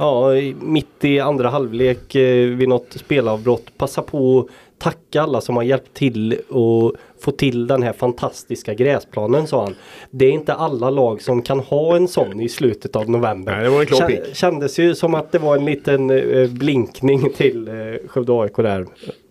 [0.00, 4.46] Ja, mitt i andra halvlek eh, vid något spelavbrott passa på att
[4.78, 9.74] tacka alla som har hjälpt till och få till den här fantastiska gräsplanen sa han.
[10.10, 13.52] Det är inte alla lag som kan ha en sån i slutet av november.
[13.52, 14.34] Nej, det var en klar Kän-.
[14.34, 17.74] Kändes ju som att det var en liten eh, blinkning till eh,
[18.08, 18.86] Skövde AIK där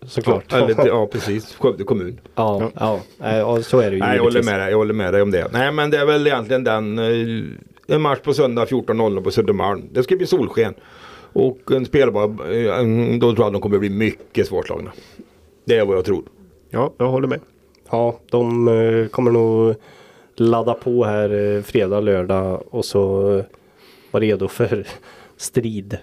[0.08, 0.52] såklart.
[0.52, 2.20] Eller, ja precis, Skövde kommun.
[2.34, 3.00] Ja, ja.
[3.18, 3.36] ja.
[3.36, 5.30] ja så är det ju Nej, jag håller med dig, jag håller med dig om
[5.30, 5.48] det.
[5.52, 9.82] Nej men det är väl egentligen den, eh, en match på söndag 14.00 på Södermalm.
[9.92, 10.74] Det ska bli solsken.
[11.32, 14.92] Och en spelbar, eh, då tror jag de kommer bli mycket svårslagna.
[15.64, 16.24] Det är vad jag tror.
[16.70, 17.40] Ja, jag håller med.
[17.90, 19.74] Ja, de eh, kommer nog
[20.36, 23.22] ladda på här fredag, lördag och så
[24.10, 24.86] vara redo för
[25.36, 25.98] strid.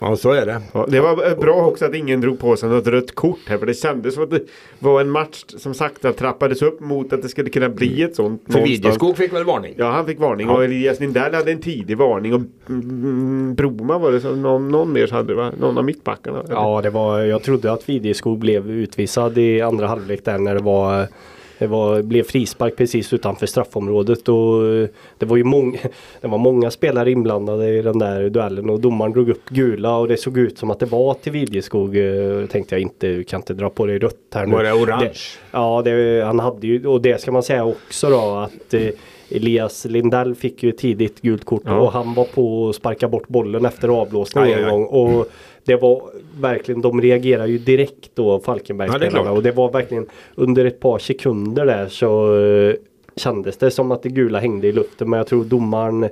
[0.00, 0.60] Ja så är det.
[0.72, 3.58] Ja, det var eh, bra också att ingen drog på sig något rött kort här
[3.58, 4.42] för det kändes som att det
[4.78, 8.42] var en match som sakta trappades upp mot att det skulle kunna bli ett sånt.
[8.48, 8.62] För.
[8.62, 9.74] Videskog fick väl varning?
[9.76, 10.54] Ja, han fick varning Ja.
[10.54, 14.92] och Elias Lindell hade en tidig varning och mm, Broma var det som någon, någon
[14.92, 15.52] mer hade va?
[15.60, 16.44] Någon av mittbackarna?
[16.48, 20.62] Ja, det var, jag trodde att Videskog blev utvisad i andra halvlek där när det
[20.62, 21.06] var
[21.60, 25.78] det var, blev frispark precis utanför straffområdet och eh, det var ju många,
[26.20, 30.08] det var många spelare inblandade i den där duellen och domaren drog upp gula och
[30.08, 31.96] det såg ut som att det var till Videskog.
[31.96, 34.52] eh, Tänkte jag inte, du kan inte dra på dig rött här nu.
[34.52, 35.04] Var det orange?
[35.04, 35.12] Det,
[35.50, 38.88] ja, det, han hade ju, och det ska man säga också då att eh,
[39.30, 41.80] Elias Lindell fick ju tidigt gult kort Ja.
[41.80, 44.84] och han var på att sparka bort bollen efter avblåsning Aj, en gång.
[44.86, 45.26] Och
[45.64, 46.02] det var
[46.40, 49.36] verkligen, de reagerar ju direkt då Ja, Falkenbergsspelarna klart.
[49.36, 52.74] och det var verkligen under ett par sekunder där så eh,
[53.16, 56.08] kändes det som att det gula hängde i luften men jag tror domaren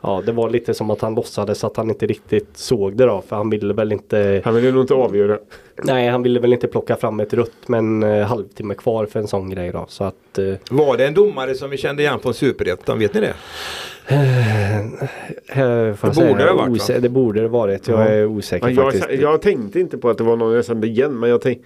[0.00, 3.22] Ja det var lite som att han låtsades att han inte riktigt såg det då
[3.28, 5.38] för han ville väl inte Han ville nog inte avgöra.
[5.82, 9.20] Nej han ville väl inte plocka fram ett rött med en eh, halvtimme kvar för
[9.20, 12.18] en sån grej då så att eh, Var det en domare som vi kände igen
[12.20, 12.98] från Superettan?
[12.98, 13.34] Vet ni det?
[14.08, 16.98] eh, jag Det säga, borde det ha varit, osä-?
[17.00, 17.88] Det borde det varit.
[17.88, 18.04] Jag Ja.
[18.08, 19.06] är osäker Ja, faktiskt.
[19.10, 21.64] jag, jag tänkte inte på att det var någon jag kände igen men jag tänkte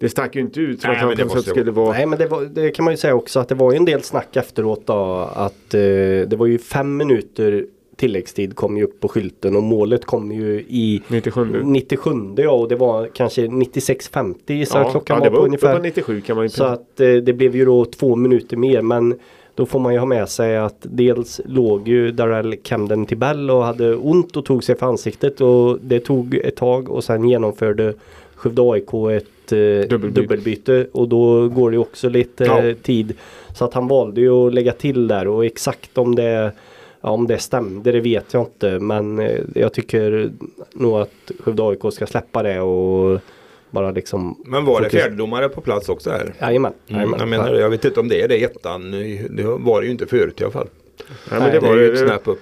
[0.00, 1.92] det stack ju inte ut som Nej, att han men det på skulle vara.
[1.92, 3.84] Nej men det, var, det kan man ju säga också att det var ju en
[3.84, 5.80] del snack efteråt då att eh,
[6.28, 10.60] det var ju fem minuter tilläggstid kom ju upp på skylten och målet kom ju
[10.68, 11.62] i 97.
[11.64, 15.40] 97 ja och det var kanske 96.50 gissar jag klockan ja, var, det på var
[15.40, 15.76] uppe ungefär.
[15.76, 18.82] på 97 kan man ju Så att eh, det blev ju då två minuter mer
[18.82, 19.18] men
[19.54, 23.64] då får man ju ha med sig att dels låg ju Darrell Camden Tibell och
[23.64, 27.94] hade ont och tog sig för ansiktet och det tog ett tag och sen genomförde
[28.34, 30.20] Skövde AIK ett eh, Dubbelbyte.
[30.20, 32.74] dubbelbyte och då går det ju också lite Ja.
[32.82, 33.14] tid.
[33.54, 36.52] Så att han valde ju att lägga till där och exakt om det
[37.02, 40.30] Ja, om det stämde det vet jag inte men eh, jag tycker
[40.72, 43.20] nog att Skövde AIK ska släppa det och
[43.70, 46.34] bara liksom Men var det fokus- fjärdedomare på plats också här?
[46.40, 46.72] Jajamän.
[46.88, 47.60] Mm, jag menar det.
[47.60, 48.90] Jag vet inte om det är det i ettan.
[49.30, 50.68] Det var det ju inte förut i alla fall.
[51.30, 52.06] Nej, men Nej, det Det var är ju ett det.
[52.08, 52.40] snäpp upp.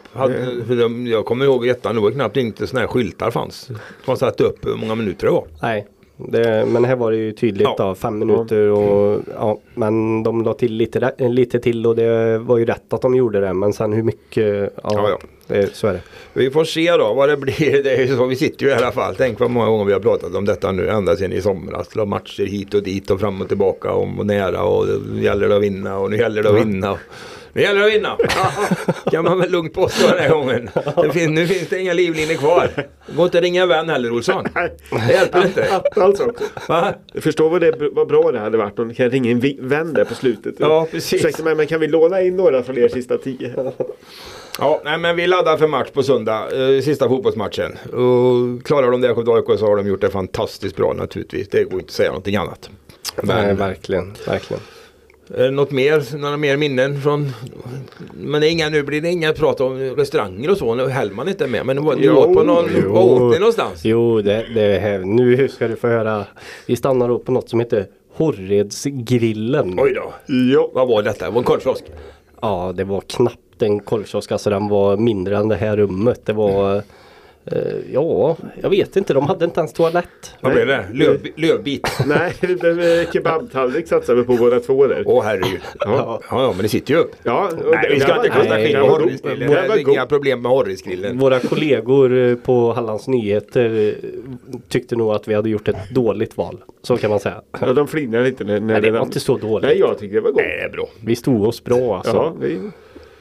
[1.08, 3.70] Jag kommer ihåg i ettan, det var knappt inte sådana här skyltar fanns.
[4.06, 5.44] Man satte upp hur många minuter det var.
[5.62, 5.86] Nej,
[6.18, 7.74] det, men här var det ju tydligt Ja.
[7.78, 12.58] då, fem minuter och ja, men de la till lite, lite till och det var
[12.58, 15.18] ju rätt att de gjorde det men sen hur mycket, ja, Ja, ja.
[15.46, 16.00] Det, så är det.
[16.32, 17.82] Vi får se då vad det blir.
[17.82, 19.14] Det är ju så, vi sitter ju i alla fall.
[19.18, 21.88] Tänk vad många gånger vi har pratat om detta nu ända sedan i somras.
[21.88, 25.56] Det matcher hit och dit och fram och tillbaka och nära och nu gäller det
[25.56, 26.98] att vinna och nu gäller det att vinna.
[27.52, 28.16] Nu gäller det att vinna!
[29.10, 30.70] kan man väl lugnt påstå den här gången.
[31.02, 32.70] Det fin- nu finns det inga livlinor kvar.
[33.06, 34.44] Det går inte att ringa en vän heller Olsson.
[34.90, 35.80] Det hjälper inte.
[35.96, 36.32] Alltså,
[36.68, 36.94] Va?
[37.12, 39.92] jag förstår vad, det, vad bra det hade varit om ni kan ringa en vän
[39.92, 40.54] där på slutet.
[40.58, 41.24] Ja, precis.
[41.24, 43.72] Ursäkta mig men kan vi låna in några från er sista tio?
[44.58, 46.48] Ja, nej, men vi laddar för match på söndag.
[46.76, 47.72] Eh, sista fotbollsmatchen.
[47.92, 51.48] Och klarar de det Skövde AIK så har de gjort det fantastiskt bra naturligtvis.
[51.48, 52.70] Det går inte att säga någonting annat.
[53.22, 54.62] Nej, Men verkligen, verkligen.
[55.28, 57.30] Det något mer, några mer minnen från...
[58.14, 60.74] Men det är inga, nu blir det inga prat om restauranger och så.
[60.74, 61.66] Nu Hellman inte med.
[61.66, 62.64] Men det var, ni Jo, åt på någon...
[62.82, 62.92] jo.
[62.92, 63.84] Var åt ni någonstans?
[63.84, 66.24] Jo, det, det här, nu ska du få höra.
[66.66, 69.78] Vi stannar då på något som heter Horredsgrillen.
[69.80, 70.34] Oj då.
[70.34, 70.70] Ja.
[70.74, 71.24] Vad var detta?
[71.24, 71.84] Det var en korvkiosk?
[72.42, 74.32] Ja, det var knappt en korvkiosk.
[74.32, 76.26] Alltså den var mindre än det här rummet.
[76.26, 76.82] Det var eh,
[77.92, 79.14] Ja, jag vet inte.
[79.14, 80.34] De hade inte ens toalett.
[80.40, 80.86] Vad blev det?
[80.92, 81.88] Löv, lövbit?
[82.06, 85.02] Nej, eh, kebabtallrik satsar vi på båda två där.
[85.06, 85.60] Åh herregud.
[85.80, 86.20] Ja.
[86.30, 87.12] ja, men det sitter ju upp.
[87.22, 89.50] Ja, Nej, vi ska inte kasta nej, skit på Horrisgrillen.
[89.50, 91.18] Det är inga problem med Horrisgrillen.
[91.18, 93.94] Våra kollegor eh, på Hallands Nyheter eh,
[94.68, 96.64] tyckte nog att vi hade gjort ett dåligt val.
[96.82, 97.42] Så kan man säga.
[97.60, 99.68] Ja, de flinar lite när, när Nej, det var inte så dåligt.
[99.68, 100.42] Nej, jag tyckte det var gott.
[100.42, 100.88] Nej, det är bra.
[101.04, 102.16] Vi stod oss bra alltså.
[102.16, 102.60] Ja, vi,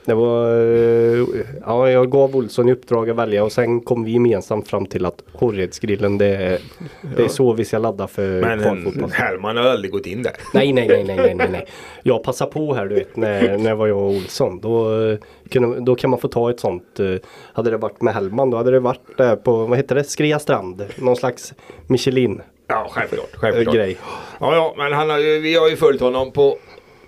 [0.07, 1.25] Det var, eh,
[1.65, 5.05] ja, jag gav Olsson i uppdrag att välja och sen kom vi gemensamt fram till
[5.05, 6.59] att Horredsgrillen det, är-
[7.17, 9.11] det är så vi ska ladda för Men kvalfotboll.
[9.11, 10.33] Hellman har aldrig gått in där.
[10.53, 11.65] Nej, nej, nej, nej, nej, nej.
[12.03, 14.59] Jag passar på här du vet när, när var jag och Olsson.
[14.61, 15.17] Då, eh,
[15.49, 16.99] kunde, då kan man få ta ett sånt.
[16.99, 17.05] eh,
[17.53, 20.39] Hade det varit med Hellman då hade det varit där på, vad heter det, Skrea
[20.39, 20.85] strand.
[20.95, 21.53] Någon slags
[21.87, 23.29] Michelin Ja, självklart.
[23.35, 23.75] självklart.
[23.75, 23.97] grej.
[24.39, 26.57] Ja, ja, men han har vi har ju följt honom på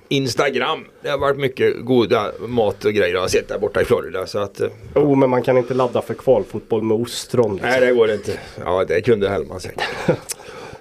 [0.10, 0.86] Instagram.
[1.02, 4.28] Det har varit mycket goda mat och grejer jag har sett där borta i Florida.
[4.28, 7.54] Så att, eh, Oh, men man kan inte ladda för kvalfotboll med ostron.
[7.54, 7.70] Liksom.
[7.70, 8.40] nej, det går inte.
[8.66, 9.84] Ja, det kunde Hellman säkert.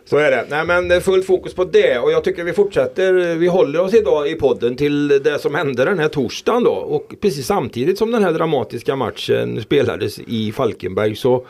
[0.05, 0.47] Så är det.
[0.51, 3.35] Nej men det är fullt fokus på det och jag tycker vi fortsätter.
[3.35, 6.71] Vi håller oss idag i podden till det som hände den här torsdagen då.
[6.71, 11.47] Och precis samtidigt som den här dramatiska matchen spelades i Falkenberg så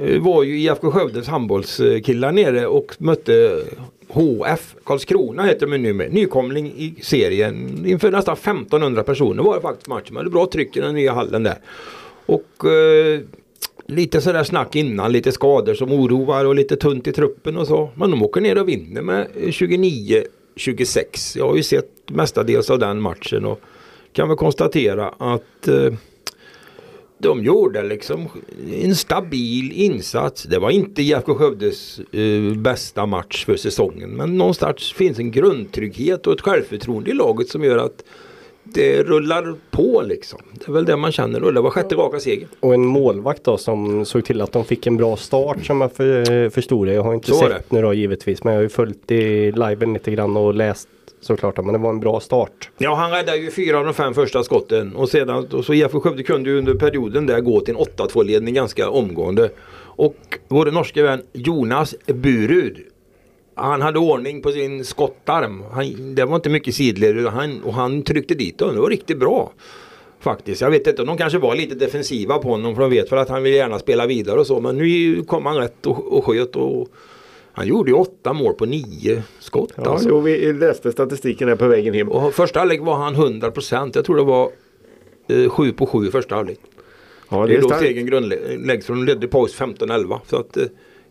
[0.00, 3.62] eh, var ju IFK Skövdes handbollskillar nere och mötte
[4.14, 6.12] HF Karlskrona heter de nu med.
[6.12, 7.86] Nykomling i serien.
[7.86, 10.14] Inför nästan 1500 personer var det faktiskt matchen.
[10.14, 11.58] Man hade bra tryck i den nya hallen där.
[12.26, 13.20] Och eh,
[13.86, 17.90] lite sådär snack innan, lite skador som oroar och lite tunt i truppen och så.
[17.94, 21.38] Men de åker ner och vinner med 29-26.
[21.38, 23.60] Jag har ju sett mestadels av den matchen och
[24.12, 25.92] kan väl konstatera att eh,
[27.28, 28.28] de gjorde liksom
[28.82, 30.42] en stabil insats.
[30.42, 34.10] Det var inte IFK Skövdes eh, bästa match för säsongen.
[34.10, 38.04] Men någonstans finns en grundtrygghet och ett självförtroende i laget som gör att
[38.64, 40.40] det rullar på liksom.
[40.52, 42.48] Det är väl det man känner det var sjätte raka seger.
[42.60, 45.92] Och en målvakt då som såg till att de fick en bra start som jag
[45.92, 46.94] för, förstod det.
[46.94, 49.92] Jag har inte Så sett nu då givetvis men jag har ju följt i liven
[49.92, 50.88] lite grann och läst
[51.24, 51.56] såklart.
[51.56, 52.70] Men det var en bra start.
[52.78, 56.00] Ja, han räddade ju fyra av de fem första skotten och sedan och så IFK
[56.00, 59.50] Skövde kunde ju under perioden där gå till en 8-2 ledning ganska omgående.
[59.96, 62.78] Och vår norske vän Jonas Burud
[63.54, 65.62] han hade ordning på sin skottarm.
[65.72, 68.74] Han, det var inte mycket sidled han, och han tryckte dit den.
[68.74, 69.52] Det var riktigt bra.
[70.20, 70.60] Faktiskt.
[70.60, 73.28] Jag vet inte, de kanske var lite defensiva på honom för de vet för att
[73.28, 74.60] han vill gärna spela vidare och så.
[74.60, 76.88] Men nu kom han rätt och, och sköt och
[77.54, 79.72] han gjorde ju åtta mål på nio skott.
[79.76, 80.08] Ja, alltså.
[80.08, 82.08] jo, vi läste statistiken här på vägen hem.
[82.08, 83.94] Och första halvlek var han 100 procent.
[83.96, 84.50] Jag tror det var
[85.28, 86.58] eh, 7 på 7 i första halvlek.
[87.28, 88.86] Ja, det det är är då segern grundläggs.
[88.86, 90.18] De ledde paus 15-11.
[90.26, 90.64] Så att eh,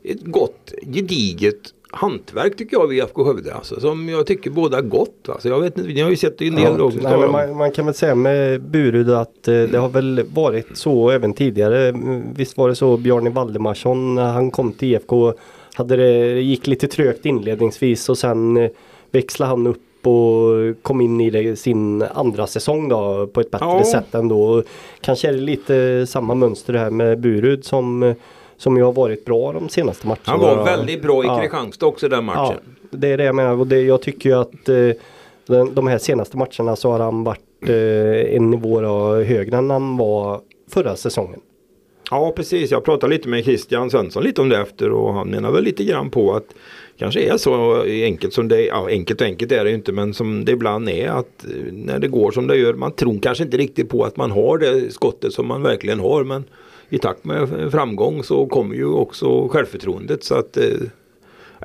[0.03, 1.60] ett gott gediget
[1.91, 3.53] hantverk tycker jag vid IFK Skövde.
[3.53, 5.29] Alltså, som jag tycker båda gott.
[5.29, 6.93] Alltså, jag vet inte, ni har ju sett en del Ja, lag.
[7.03, 11.10] nej, man, man kan väl säga med Burud att eh, det har väl varit så
[11.10, 11.88] även tidigare.
[11.89, 15.34] Mm, Visst var det så Bjarne Valdemarsson när han kom till IFK.
[15.76, 18.70] Hade det, det gick lite trögt inledningsvis och sen eh,
[19.12, 23.66] växlade han upp och kom in i det, sin andra säsong då på ett bättre
[23.66, 23.84] Ja.
[23.84, 24.64] sätt ändå.
[25.02, 28.16] Kanske är det lite samma mönster här med Burud som, eh,
[28.58, 30.20] som ju har varit bra de senaste matcherna.
[30.26, 31.40] Han var väldigt bra i Ja.
[31.42, 32.58] Kristianstad också den Ja, matchen.
[32.92, 34.76] det är det jag menar och det, jag tycker ju att eh,
[35.48, 38.82] den, de här senaste matcherna så har han varit eh, en nivå
[39.24, 41.40] högre än han var förra säsongen.
[42.12, 45.52] Ja precis, jag pratade lite med Christian Svensson lite om det efter och han menar
[45.52, 46.56] väl lite grann på att
[46.98, 49.92] kanske är så enkelt som det är, ja enkelt och enkelt är det ju inte
[49.92, 53.20] men som det ibland är att eh, när det går som det gör man tror
[53.20, 56.44] kanske inte riktigt på att man har det skottet som man verkligen har men
[56.94, 60.24] i takt med framgång så kommer ju också självförtroendet.
[60.24, 60.63] Så att eh,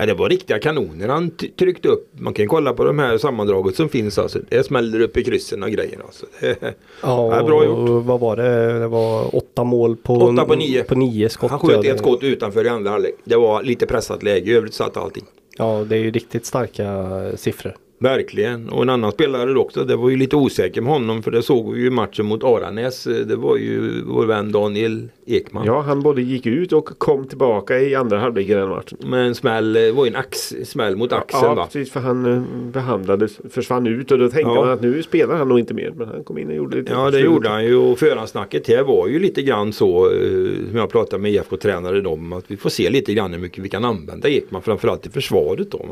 [0.01, 2.09] Ja, det var riktiga kanoner han tryckte upp.
[2.19, 4.19] Man kan kolla på de här sammandraget som finns.
[4.19, 4.39] Alltså.
[4.49, 5.99] Det smäller upp i kryssen och grejer.
[6.05, 6.27] Alltså.
[7.03, 8.05] Ja, bra gjort.
[8.05, 8.79] Vad var det?
[8.79, 10.85] Det var åtta mål på, Åtta på nio.
[10.85, 11.51] på nio skott.
[11.51, 13.15] han sköt ett skott utanför i andra halvlek.
[13.25, 14.51] Det var lite pressat läge.
[14.51, 15.25] I övrigt satt allting.
[15.59, 17.05] Ja, det är ju riktigt starka
[17.37, 17.77] siffror.
[18.01, 18.69] Verkligen.
[18.69, 19.85] Och en annan spelare också.
[19.85, 21.23] Det var ju lite osäker med honom.
[21.23, 23.05] För det såg vi ju matchen mot Aranäs.
[23.05, 25.67] Det var ju vår vän Daniel Ekman.
[25.67, 28.99] Ja, han både gick ut och kom tillbaka i andra halvlek i den matchen.
[29.07, 29.73] Med en smäll.
[29.73, 31.65] Det var ju en ax, smäll mot axeln Ja, va.
[31.65, 31.93] precis.
[31.93, 34.61] För han eh, behandlades, försvann ut och då tänkte Ja.
[34.61, 35.93] man att nu spelar han nog inte mer.
[35.97, 36.93] Men han kom in och gjorde lite.
[36.93, 37.25] Ja det slut.
[37.25, 40.21] gjorde han ju och förhandsnacket här var ju lite grann så eh,
[40.69, 43.69] som jag pratade med IFK-tränaren om att vi får se lite grann hur mycket vi
[43.69, 45.87] kan använda Ekman framförallt i försvaret då.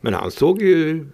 [0.00, 1.04] Men han såg ju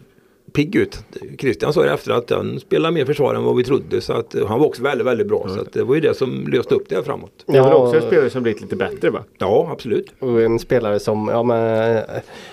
[0.53, 0.99] pigg ut.
[1.39, 4.47] Christian sa efter att han spelar mer försvar än vad vi trodde så att eh,
[4.47, 6.89] han var också väldigt väldigt bra så att det var ju det som löste upp
[6.89, 7.31] det här framåt.
[7.47, 7.77] Det är väl Ja.
[7.77, 9.25] också en spelare som blivit lite bättre va?
[9.39, 10.07] Ja absolut.
[10.19, 11.59] Och en spelare som, ja men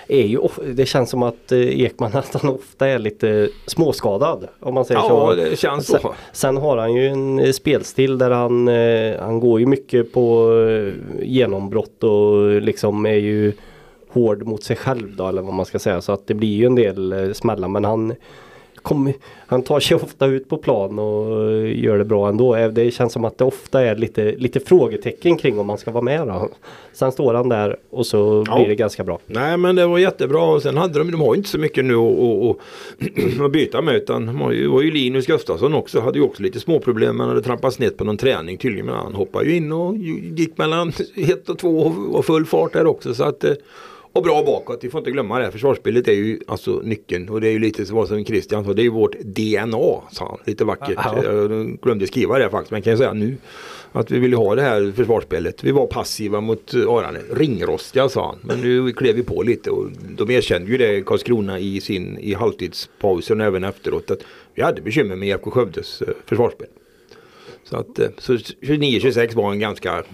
[0.08, 4.48] är ju, of- det känns som att eh, Ekman nästan ofta är lite småskadad.
[4.60, 5.34] Om man säger Ja så.
[5.34, 6.14] det känns Sen, så.
[6.32, 10.52] sen har han ju en eh, spelstil där han, eh, han går ju mycket på
[10.68, 10.92] eh,
[11.26, 13.52] genombrott och liksom är ju
[14.08, 16.00] hård mot sig själv då eller vad man ska säga.
[16.00, 18.14] Så att det blir ju en del eh, smällar men han
[18.82, 19.12] kom,
[19.46, 22.56] han tar sig ofta ut på plan och gör det bra ändå.
[22.56, 25.90] Eh, Det känns som att det ofta är lite, lite frågetecken kring om han ska
[25.90, 26.48] vara med då.
[26.92, 28.56] Sen står han där och så Ja.
[28.56, 29.18] blir det ganska bra.
[29.26, 31.94] Nej men det var jättebra och sen hade de, de har inte så mycket nu
[33.44, 36.24] att, byta med utan de har ju, det var ju Linus Gustafsson också, hade ju
[36.24, 37.20] också lite småproblem.
[37.20, 39.96] Han hade trampat snett på någon träning tydligen men han hoppade ju in och
[40.36, 43.14] gick mellan ett och två och full fart där också.
[43.14, 43.52] Så att, eh,
[44.18, 45.50] och bra bakåt, vi får inte glömma det.
[45.50, 48.82] Försvarsspelet är ju alltså nyckeln och det är ju lite så som Christian sa, det
[48.82, 50.98] är ju vårt DNA sa han lite vackert.
[51.04, 51.24] Ja.
[51.24, 53.36] Jag glömde skriva det faktiskt men kan jag säga nu.
[53.92, 55.64] Att vi ville ha det här försvarsspelet.
[55.64, 57.18] Vi var passiva mot Arane.
[57.30, 58.38] Ringrostiga sa han.
[58.42, 62.34] Men nu klev vi på lite och de erkände ju det Karlskrona i sin i
[62.34, 64.10] halvtidspausen och även efteråt.
[64.10, 64.20] Att
[64.54, 66.68] vi hade bekymmer med IFK Skövdes eh, försvarsspel.
[67.64, 70.04] Så att eh, så 29-26 var en ganska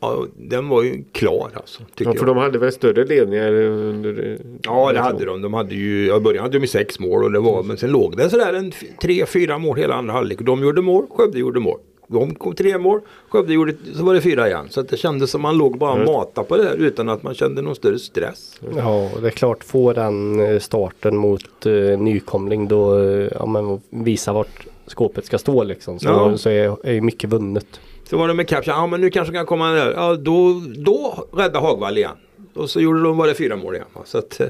[0.00, 1.82] Ja, den var ju klar alltså.
[1.96, 4.38] Ja, för de hade väl större ledningar under...
[4.62, 5.42] Ja, det hade de.
[5.42, 8.16] De hade ju, i början hade de sex mål och det var, men sen låg
[8.16, 10.38] det sådär en tre, fyra mål hela andra halvlek.
[10.40, 11.78] De gjorde mål, Skövde gjorde mål.
[12.06, 14.66] De kom tre mål, Skövde gjorde, så var det fyra igen.
[14.70, 17.22] Så att det kändes som man låg bara och matade på det här utan att
[17.22, 18.60] man kände någon större stress.
[18.76, 23.80] Ja, det är klart, få den eh, starten mot uh, nykomling då, uh, ja men
[23.90, 25.98] visa vart skåpet ska stå liksom.
[25.98, 26.36] Så, ja.
[26.36, 27.80] så är, är mycket vunnet.
[28.10, 29.92] Så var det med Caption, ja men nu kanske kan komma där.
[29.92, 32.16] Ja då, då räddade Hagvall igen.
[32.54, 33.86] Och så gjorde de bara fyra mål igen.
[34.04, 34.46] Så att, eh,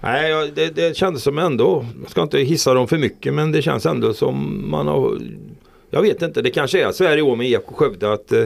[0.00, 3.62] nej, det, det kändes som ändå, man ska inte hissa dem för mycket men det
[3.62, 5.18] känns ändå som man har
[5.90, 8.44] Jag vet inte, det kanske är så här i år med IFK Skövde att eh,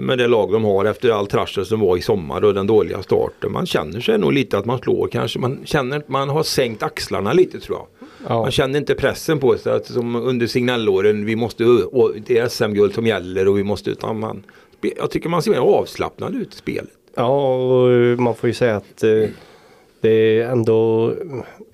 [0.00, 3.02] med det lag de har efter all trassel som var i sommar och den dåliga
[3.02, 3.52] starten.
[3.52, 5.38] Man känner sig nog lite att man slår kanske.
[5.38, 7.99] Man känner att man har sänkt axlarna lite tror jag.
[8.28, 8.42] Ja.
[8.42, 12.48] Man känner inte pressen på sig att som under signalåren vi måste, och det är
[12.48, 14.42] SM-guld som gäller och vi måste, utan man,
[14.96, 16.90] jag tycker man ser mer avslappnad ut i spelet.
[17.14, 19.28] Ja, och man får ju säga att eh,
[20.00, 21.12] det är ändå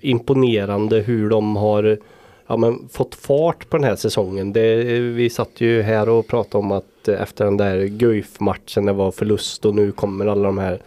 [0.01, 1.99] imponerande hur de har
[2.47, 4.53] ja, men fått fart på den här säsongen.
[4.53, 9.11] Det, vi satt ju här och pratade om att efter den där Guif-matchen det var
[9.11, 10.79] förlust och nu kommer alla de här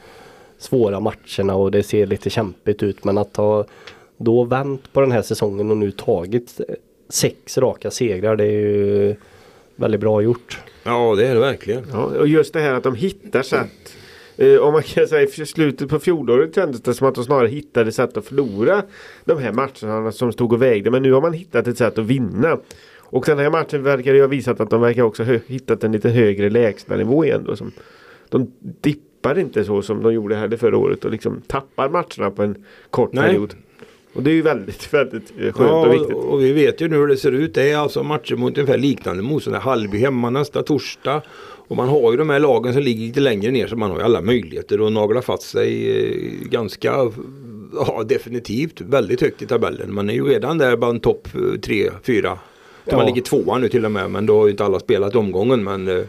[0.58, 3.66] svåra matcherna och det ser lite kämpigt ut men att ha
[4.20, 6.62] då vänt på den här säsongen och nu tagit
[7.10, 8.36] sex raka segrar.
[8.36, 9.16] Det är ju
[9.76, 10.60] väldigt bra gjort.
[10.84, 11.84] Ja det är det verkligen.
[11.92, 13.96] Ja, och just det här att de hittar sätt.
[14.38, 17.48] Eh, om man kan säga i slutet på fjolåret kändes det som att de snarare
[17.48, 18.84] hittade sätt att förlora
[19.26, 20.92] de här matcherna som stod och vägde.
[20.92, 22.58] Men nu har man hittat ett sätt att vinna.
[23.12, 25.92] Och den här matchen verkar ju ha visat att de verkar också ha hittat en
[25.92, 27.44] lite högre lägstanivå igen.
[27.46, 27.72] Då, som
[28.30, 32.44] de dippar inte så som de gjorde här förra året och liksom tappar matcherna på
[32.44, 33.24] en kort Nej.
[33.24, 33.56] period.
[34.14, 36.16] Och det är ju väldigt, väldigt skönt ja, och viktigt.
[36.16, 37.54] Och vi vet ju nu hur det ser ut.
[37.54, 39.62] Det är alltså matcher mot ungefär liknande motståndare.
[39.62, 41.22] Halby hemma nästa torsdag.
[41.70, 43.98] Och man har ju de här lagen som ligger lite längre ner så man har
[43.98, 47.12] ju alla möjligheter att nagla fast sig eh, ganska
[47.74, 49.94] ja, definitivt väldigt högt i tabellen.
[49.94, 51.28] Man är ju redan där bland topp
[51.62, 52.40] 3, 4.
[52.86, 52.98] Ja.
[52.98, 55.64] Man ligger tvåa nu till och med men då har ju inte alla spelat omgången.
[55.64, 56.04] Men eh,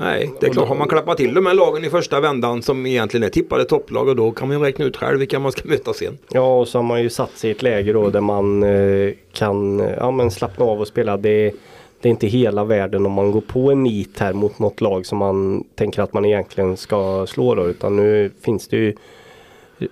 [0.00, 0.68] Nej, det är klart.
[0.68, 4.08] Har man klappat till de här lagen i första vändan som egentligen är tippade topplag
[4.08, 6.18] och då kan man ju räkna ut själv vilka man ska möta sen.
[6.30, 9.12] Ja, och så har man ju satt sig i ett läge då där man eh,
[9.32, 11.16] kan ja, men slappna av och spela.
[11.16, 11.52] Det,
[12.00, 15.06] det är inte hela världen om man går på en nit här mot något lag
[15.06, 17.68] som man tänker att man egentligen ska slå då.
[17.68, 18.94] Utan nu finns det ju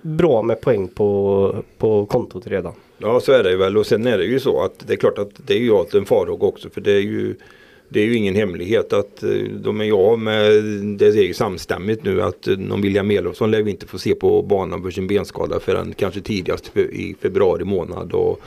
[0.01, 2.73] bra med poäng på, på kontot redan.
[2.97, 4.97] Ja så är det ju väl och sen är det ju så att det är
[4.97, 7.35] klart att det är ju alltid en farhåga också för det är ju
[7.89, 9.29] det är ju ingen hemlighet att eh,
[9.63, 10.63] de är jag med,
[10.97, 14.15] det är ju samstämmigt nu att eh, någon William Elofsson lär vi inte få se
[14.15, 18.13] på banan för sin benskada förrän kanske tidigast i februari månad.
[18.13, 18.41] Och,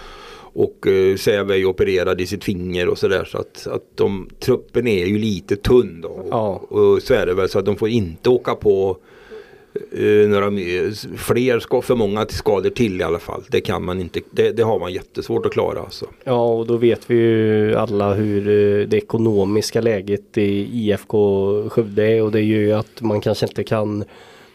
[0.54, 4.86] och eh, Säve är opererad i sitt finger och sådär så att, att de, truppen
[4.86, 6.26] är ju lite tunn då.
[6.30, 6.62] Ja.
[6.68, 8.96] Och så är det väl så att de får inte åka på
[9.98, 10.50] Uh, några
[11.16, 13.42] fler ska, för många skador till i alla fall.
[13.48, 14.20] Det kan man inte.
[14.30, 15.80] Det, det, har man jättesvårt att klara.
[15.80, 16.06] Alltså.
[16.24, 22.06] Ja och då vet vi ju alla hur uh, det ekonomiska läget i IFK Skövde
[22.06, 24.04] är och det gör ju att man kanske inte kan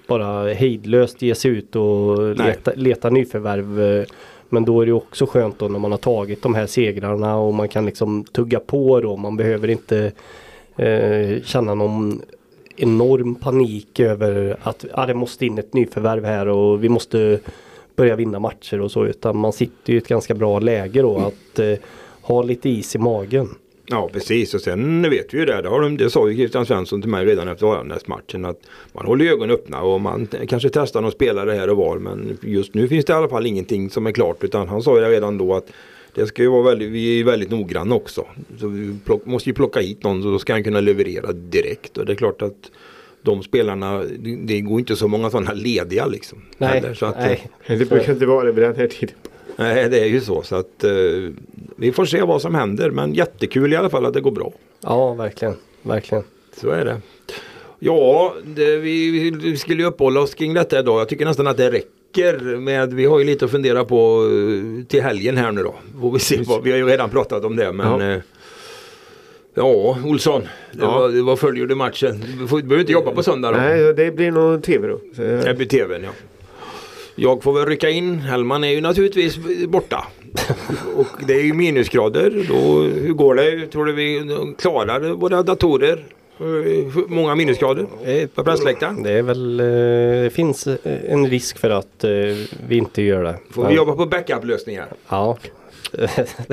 [0.08, 3.80] bara hejdlöst ge sig ut och leta, leta nyförvärv.
[3.80, 4.06] Uh,
[4.50, 7.54] men då är det också skönt då när man har tagit de här segrarna och
[7.54, 9.18] man kan liksom tugga på då.
[9.18, 10.12] Man behöver inte
[11.44, 12.22] känna någon
[12.78, 17.40] enorm panik över att ah, det måste in ett nyförvärv här och vi måste
[17.96, 21.60] börja vinna matcher och så utan man sitter i ett ganska bra läge då att
[21.60, 21.74] eh,
[22.22, 23.50] ha lite is i magen.
[23.90, 26.66] Ja precis och sen vet vi ju det, det, har de, det sa ju Christian
[26.66, 28.60] Svensson till mig redan efter Varanäs-matchen att
[28.94, 32.74] man håller ögonen öppna och man kanske testar någon spelare här och var men just
[32.74, 35.38] nu finns det i alla fall ingenting som är klart utan han sa ju redan
[35.38, 35.72] då att
[36.18, 38.26] det ska ju vara väldigt, vi är väldigt noggranna också.
[38.60, 41.98] Så vi plock, måste ju plocka hit någon så då ska han kunna leverera direkt.
[41.98, 42.72] Och det är klart att
[43.22, 46.42] de spelarna, det går inte så många sådana lediga liksom.
[46.58, 47.48] Nej, så att, nej.
[47.66, 49.16] Eh, det brukar inte vara det vid den här tiden.
[49.56, 51.32] Nej det är ju så så att uh,
[51.76, 54.54] vi får se vad som händer men jättekul i alla fall att det går bra.
[54.82, 56.24] Ja verkligen, verkligen.
[56.62, 57.02] Så är det.
[57.80, 61.00] Ja, det, vi, vi skulle ju uppehålla oss kring detta idag.
[61.00, 64.24] Jag tycker nästan att det räcker räcker med, vi har ju lite att fundera på
[64.24, 65.76] eh, till helgen här nu då.
[66.02, 68.14] Får vi, se vad, vi har ju redan pratat om det men ja.
[68.14, 68.22] Eh,
[69.54, 71.00] ja Olsson, ja.
[71.00, 72.24] Vad, vad följer du matchen?
[72.40, 73.58] Du, får, du behöver inte jobba på söndag då?
[73.58, 75.00] Nej, det blir nog tv då.
[75.16, 76.10] Det blir tvn ja.
[77.20, 78.20] Jag får väl rycka in.
[78.20, 79.38] Hellman är ju naturligtvis
[79.68, 80.08] borta.
[80.96, 82.46] Och det är ju minusgrader.
[82.50, 83.68] Då, hur går det?
[83.68, 84.22] Tror du vi
[84.58, 86.06] klarar våra datorer?
[86.40, 86.46] Eh,
[86.94, 89.04] Hur många minusgrader på pressläktaren?
[89.04, 89.66] Det är väl, eh,
[90.24, 90.78] det finns eh,
[91.14, 92.10] en risk för att eh,
[92.68, 93.36] vi inte gör det.
[93.52, 94.88] Får vi Men- jobba på backup-lösningar?
[95.10, 95.38] Ja,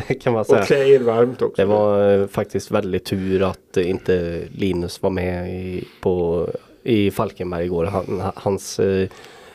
[0.09, 0.63] det kan man Och säga.
[0.65, 1.63] klä er varmt också.
[1.63, 6.47] Det var eh, faktiskt väldigt tur att eh, inte Linus var med i, på,
[6.83, 7.85] i Falkenberg igår.
[7.85, 9.09] Han, hans, eh,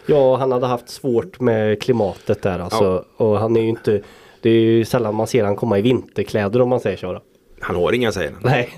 [0.05, 3.05] ja, han hade haft svårt med klimatet där alltså.
[3.17, 4.01] Och han är ju inte,
[4.41, 7.13] det är ju sällan man ser han komma i vinterkläder om man säger så.
[7.13, 7.21] Då.
[7.59, 8.39] Han har inga säger han.
[8.43, 8.69] Nej.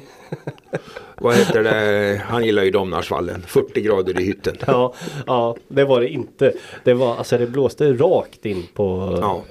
[1.18, 2.22] Vad heter det?
[2.26, 3.42] Han gillar ju Domnarsvallen.
[3.48, 4.56] 40 grader i hytten.
[4.68, 4.94] Ja,
[5.28, 6.54] ja, det var det inte.
[6.84, 9.18] Det var alltså det blåste rakt in på.
[9.22, 9.44] Ja.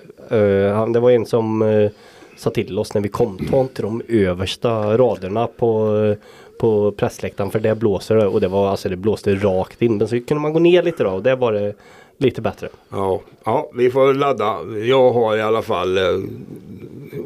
[0.75, 1.91] han, det var en som uh,
[2.37, 3.39] sa till oss när vi kom.
[3.51, 6.17] Ta inte de översta raderna på eh,
[6.61, 9.97] på pressläktaren för det blåser det och det var alltså det blåste rakt in.
[9.99, 11.75] Men så kunde man gå ner lite då och det var det
[12.19, 12.69] lite bättre.
[12.89, 14.59] Ja, ja, vi får ladda.
[14.85, 16.05] Jag har i alla fall eh,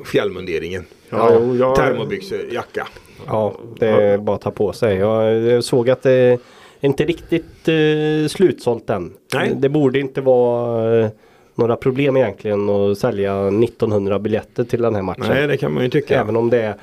[0.04, 0.84] fjällmunderingen.
[1.10, 2.88] Ja, jo, jag- Termobyxor, jacka.
[3.26, 4.96] Ja, det är bara att ta på sig.
[4.96, 6.38] Jag, såg att det är
[6.80, 9.12] inte riktigt uh, slutsålt än.
[9.34, 9.52] Nej.
[9.56, 11.10] Det borde inte vara eh,
[11.54, 15.24] några problem egentligen att sälja 1900 biljetter till den här matchen.
[15.28, 16.20] Nej, det kan man ju tycka.
[16.20, 16.74] Även om det är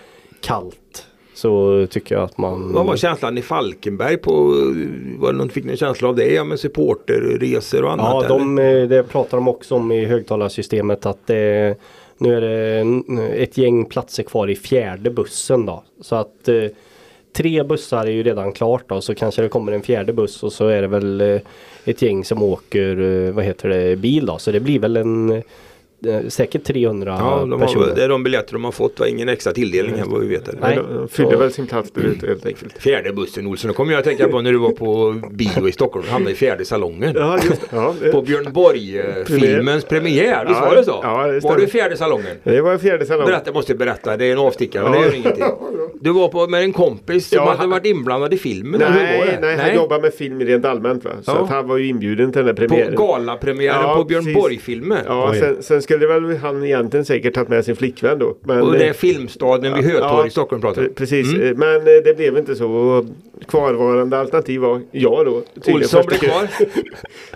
[0.41, 2.73] kallt så tycker jag att man...
[2.73, 4.31] Vad var känslan i Falkenberg på,
[5.17, 6.33] var det någon, fick ni en känsla av det?
[6.33, 8.23] Ja, med supporterresor och annat?
[8.23, 11.75] Ja, de, eh, det pratar de också om i högtalarsystemet att det,
[12.21, 15.83] nu är det ett gäng platser kvar i fjärde bussen då.
[16.01, 16.65] Så att eh,
[17.33, 20.53] tre bussar är ju redan klart då så kanske det kommer en fjärde buss och
[20.53, 21.41] så är det väl eh,
[21.85, 24.37] ett gäng som åker, eh, vad heter det, bil då.
[24.37, 25.43] Så det blir väl en
[26.07, 27.95] eh, säkert 300 Ja, de har, personer.
[27.95, 28.95] det är de biljetter de har fått.
[28.95, 30.49] Det var ingen extra tilldelning här vad vi vet.
[30.61, 30.79] Nej.
[30.93, 32.77] De fyllde väl sin plats där ute helt enkelt.
[32.77, 33.67] Fjärde bussen Olsson.
[33.67, 36.05] Då kommer jag att tänka på när du var på bio i Stockholm.
[36.05, 37.13] Du hamnade i fjärde salongen.
[37.15, 37.67] Ja, just det.
[37.71, 40.45] Ja, det- På Björn Borg-filmens premiär.
[40.45, 40.99] Visst Ja, var det så?
[41.03, 42.35] ja, det var du i fjärde salongen?
[42.43, 43.25] Det var fjärde salong.
[43.25, 44.17] Berätta, jag måste berätta.
[44.17, 45.43] Det är en avstickare men det gör ingenting.
[46.01, 48.81] Du var på, med en kompis som Ja, hade varit inblandad i filmen.
[48.81, 49.47] eller hur var Nej, det?
[49.47, 51.11] nej, han jobbar med film rent allmänt va.
[51.21, 51.43] Så Ja.
[51.43, 52.95] att han var ju inbjuden till den På premiären.
[52.95, 54.33] galapremiären Ja, på Björn.
[54.33, 54.97] Borg-filmen.
[55.07, 58.37] Ja, sen, sen skulle väl han egentligen säkert tagit med sin flickvän då.
[58.43, 60.87] Men, Och det är eh, filmstaden vid Hötorg ja, i Stockholm pratar.
[60.95, 61.47] Precis, Mm.
[61.47, 63.05] eh, men eh, det blev inte så.
[63.47, 65.43] Kvarvarande alternativ var jag då.
[65.73, 66.47] Olsson blev kvar.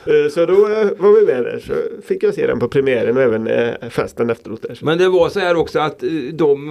[0.30, 0.56] Så då
[0.98, 1.60] var vi med där.
[1.68, 1.74] Så
[2.08, 3.50] fick jag se den på premiären och även
[3.90, 4.62] festen efteråt.
[4.62, 4.80] Där.
[4.82, 6.04] Men det var så här också att
[6.34, 6.70] de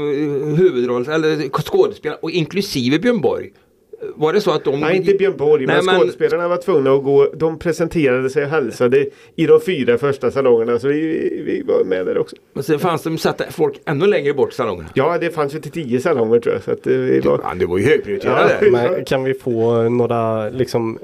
[0.58, 3.50] huvudrolls eller skådespelare och inklusive Björn Borg.
[4.04, 4.80] Eh, Var det så att de...
[4.80, 7.28] Nej, inte Björn Borg, Nej, men, men- skådespelarna var tvungna att gå.
[7.36, 10.78] De presenterade sig och hälsade i de fyra första salongerna.
[10.78, 10.96] Så vi,
[11.46, 12.36] vi var med där också.
[12.52, 14.88] Men sen fanns de satte folk ännu längre bort i salongerna.
[14.94, 16.62] Ja, det fanns ju till tio salonger tror jag.
[16.62, 17.40] Så att, eh, vi var...
[17.44, 18.58] Ja, det var ju högprioriterade.
[18.60, 18.70] Ja.
[18.70, 20.98] Men kan vi få några, liksom,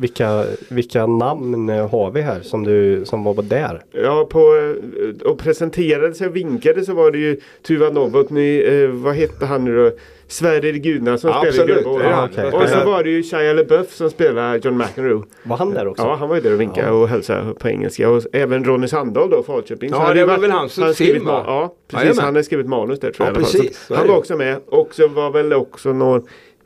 [0.00, 3.82] vilka, vilka namn har vi här som du, som var där?
[3.92, 8.88] Ja, på, eh, och presenterade sig och vinkade så var det ju Tuva Novotny, eh,
[8.90, 9.90] vad hette han nu då?
[10.28, 11.74] Sverrir Gudnason Ja, spelade.
[11.74, 12.28] Det är han.
[12.54, 12.84] Och så Ja.
[12.84, 15.22] var det ju Shia LaBeouf som spelade John McEnroe.
[15.42, 16.02] Var han där också?
[16.02, 18.10] Ja, han var ju där och vinkade och hälsade på engelska.
[18.10, 19.90] Och även Ronny Sandahl då, Falköping.
[19.92, 21.32] Ja, det var varit- väl hans han film, skrivit va?
[21.32, 22.18] ma- Ja, precis.
[22.18, 23.42] Han hade skrivit manus där tror Ja, jag.
[23.46, 23.60] fall.
[23.60, 23.90] precis.
[23.94, 24.56] Han var också med.
[24.66, 26.22] Och så var väl också någon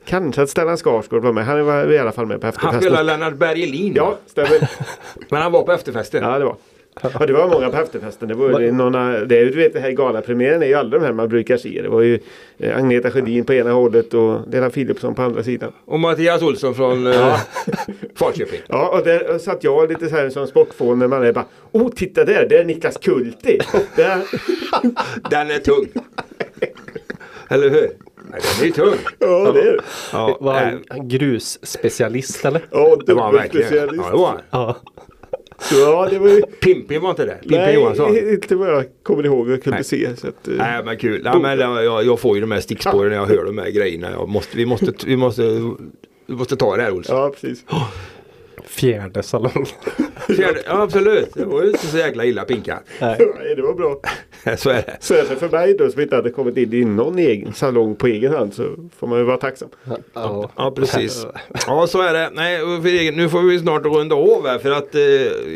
[0.09, 1.44] Kanske att Stellan Skarsgård var med.
[1.46, 2.80] Han var i alla fall med på Han efterfesten.
[2.82, 3.92] spelade Lennart Bergelin.
[3.96, 4.70] Ja, stämmer.
[5.30, 6.22] Men han var på efterfesten.
[6.22, 6.56] Ja, det var.
[7.02, 8.28] Ja, det var många på efterfesten.
[8.28, 11.04] Det var ju några, det är, du vet, det här galapremiären är ju alla de
[11.04, 11.82] här man brukar se.
[11.82, 12.18] Det var ju
[12.59, 15.72] eh, Agneta Sjödin på ena hållet och Lena Philipsson på andra sidan.
[15.84, 17.40] Och Mattias Olsson från eh,
[18.14, 18.61] Falköping.
[18.68, 21.88] Ja, och där satt jag lite så här som sportfån när man är bara Oh,
[21.90, 22.46] titta där!
[22.48, 23.59] Det är Niklas Kulti!
[23.96, 24.22] Där.
[25.30, 25.86] Den är tung.
[27.48, 27.90] Eller hur?
[28.30, 28.98] Nej, den är ju tung.
[29.18, 29.82] Ja, det är det.
[30.12, 32.64] Ja, Var äh, han grusspecialist eller?
[32.70, 33.76] Ja, det var han verkligen.
[33.76, 34.40] Ja, det var han.
[34.50, 34.76] Ja.
[35.72, 36.42] Ja, det var ju...
[36.42, 37.38] Pimpi var inte det?
[37.42, 38.16] Pimpi Nej, Johansson?
[38.16, 39.84] inte vad jag kommer ihåg och kunde Nej.
[39.84, 40.16] se.
[40.16, 41.22] Så att, eh, Nej men kul.
[41.24, 44.10] Nej, men jag, jag får ju de här stickspåren när jag hör de här grejerna.
[44.10, 45.42] Jag måste, vi, måste, vi, måste,
[46.26, 47.16] vi måste ta det här Olsson.
[47.16, 47.64] Ja, precis.
[48.68, 49.66] Fjärde salong.
[50.26, 51.34] Fjärde, ja absolut.
[51.34, 52.82] Det var ju inte så jäkla illa pinkat.
[53.00, 53.16] Nej.
[53.38, 54.00] Nej, det var bra.
[54.56, 54.96] Så är det.
[55.00, 58.32] Särskilt för mig då som inte hade kommit in i någon egen salong på egen
[58.34, 59.68] hand så får man ju vara tacksam.
[60.14, 60.50] Ja.
[60.56, 61.26] Ja precis.
[61.66, 62.30] Ja så är det.
[62.34, 65.00] Nej, egen, nu får vi snart runda av här för att eh,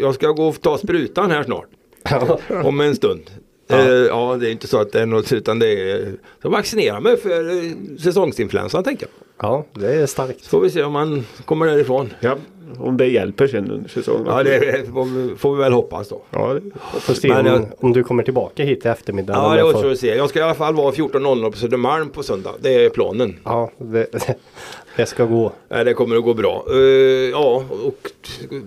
[0.00, 1.66] jag ska gå och ta sprutan här snart.
[2.10, 2.38] Ja.
[2.64, 3.30] Om en stund.
[3.66, 3.78] Ja.
[3.78, 7.00] Eh, ja det är inte så att det är något utan det är så vaccinera
[7.00, 9.48] mig för eh, säsongsinfluensan tänker jag.
[9.48, 10.44] ja, det är starkt.
[10.44, 12.12] Så får vi se om man kommer därifrån.
[12.20, 12.36] Ja,
[12.78, 14.26] om det hjälper sen under säsongen.
[14.26, 15.04] Ja det får
[15.50, 16.22] vi, vi väl hoppas då.
[16.30, 16.56] Ja,
[17.00, 19.32] Får se Men om, jag- om du kommer tillbaka hit i eftermiddag.
[19.32, 20.14] Ja det jag får- att se.
[20.16, 22.50] Jag ska i alla fall vara 14.00 på Södermalm på söndag.
[22.60, 23.36] Det är planen.
[23.44, 24.06] Ja, det,
[24.96, 25.52] Det ska gå.
[25.68, 26.64] Nej, det kommer att gå bra.
[26.70, 26.76] Eh,
[27.30, 28.10] ja, och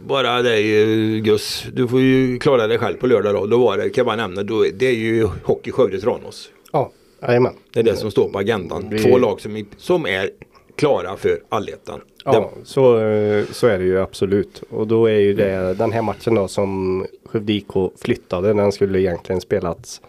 [0.08, 1.66] bara dig uh, Gus.
[1.74, 3.46] Du får ju klara dig själv på lördag då.
[3.46, 6.50] Då var det, kan jag bara nämna, då, det är ju Hockey Skövde-Tranås.
[6.72, 6.92] Ja,
[7.22, 7.54] jajamän.
[7.74, 8.88] Det är det som står på agendan.
[8.92, 10.30] Vi- Två lag som, som är
[10.76, 12.02] klara för allettan.
[12.26, 14.64] Ja, så, eh, så är det ju absolut.
[14.70, 17.72] Och då är ju det den här matchen då som Skövde IK
[18.02, 18.54] flyttade.
[18.54, 20.02] Den skulle egentligen spelats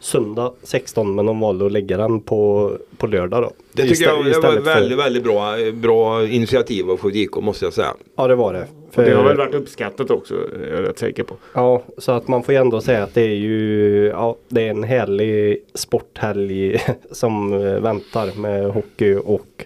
[0.00, 3.50] söndag 16 men de valde att lägga den på, på lördag då.
[3.72, 7.36] Det tycker jag det var istället för- väldigt, väldigt bra, bra initiativ av Skövde IK
[7.36, 7.94] måste jag säga.
[8.16, 8.66] Ja det var det.
[8.90, 11.34] För, Det har väl varit uppskattat också, är jag rätt säker på.
[11.54, 14.70] Ja, så att man får ju ändå säga att det är ju ja, det är
[14.70, 16.80] en härlig sporthelg
[17.10, 19.64] som eh, väntar med hockey och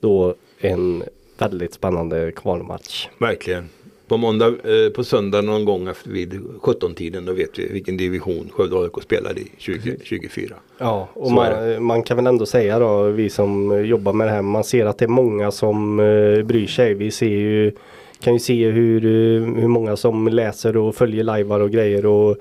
[0.00, 1.02] då en
[1.38, 3.08] väldigt spännande kvalmatch.
[3.18, 3.68] Verkligen.
[4.08, 8.50] På måndag, eh, på söndag någon gång efter vid 17-tiden då vet vi vilken division
[8.52, 10.54] Skövde AIK spelar i 2024.
[10.78, 14.42] Ja, och man, man kan väl ändå säga då, vi som jobbar med det här,
[14.42, 16.94] man ser att det är många som eh, bryr sig.
[16.94, 17.72] Vi ser ju,
[18.20, 22.36] kan ju se hur, eh, hur många som läser och följer lajvar och grejer och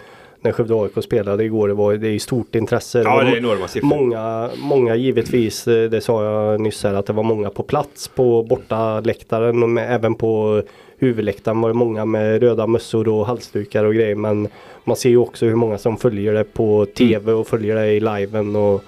[0.47, 3.01] när Skövde AIK spelade igår, det var det är stort intresse.
[3.01, 3.87] Ja, det är enorma siffror.
[3.87, 8.07] Många, många givetvis, eh, det sa jag nyss här, att det var många på plats
[8.07, 10.61] på bortaläktaren och med, även på
[10.97, 14.15] huvudläktaren var det många med röda mössor och halsdukar och grejer.
[14.15, 14.47] Men
[14.83, 17.99] man ser ju också hur många som följer det på tv och följer det i
[17.99, 18.55] liven.
[18.55, 18.83] Och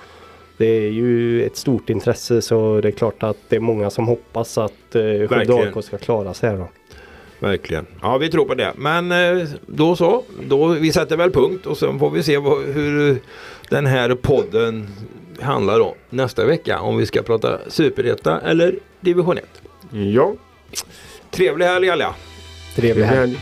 [0.58, 4.08] det är ju ett stort intresse så det är klart att det är många som
[4.08, 5.54] hoppas att eh, Skövde.
[5.54, 6.68] AIK ska klara sig här då.
[7.40, 7.86] Verkligen.
[8.02, 8.74] Ja, vi tror på det.
[8.78, 10.24] Men eh, då så.
[10.44, 13.22] Då, vi sätter väl punkt och sen får vi se vad, hur
[13.70, 14.88] den här podden
[15.42, 16.80] handlar om nästa vecka.
[16.80, 19.46] Om vi ska prata superetta eller division 1.
[19.92, 20.34] Ja,
[21.32, 22.16] Trevlig helg alla!
[22.76, 23.18] Trevlig helg.
[23.20, 23.40] helg.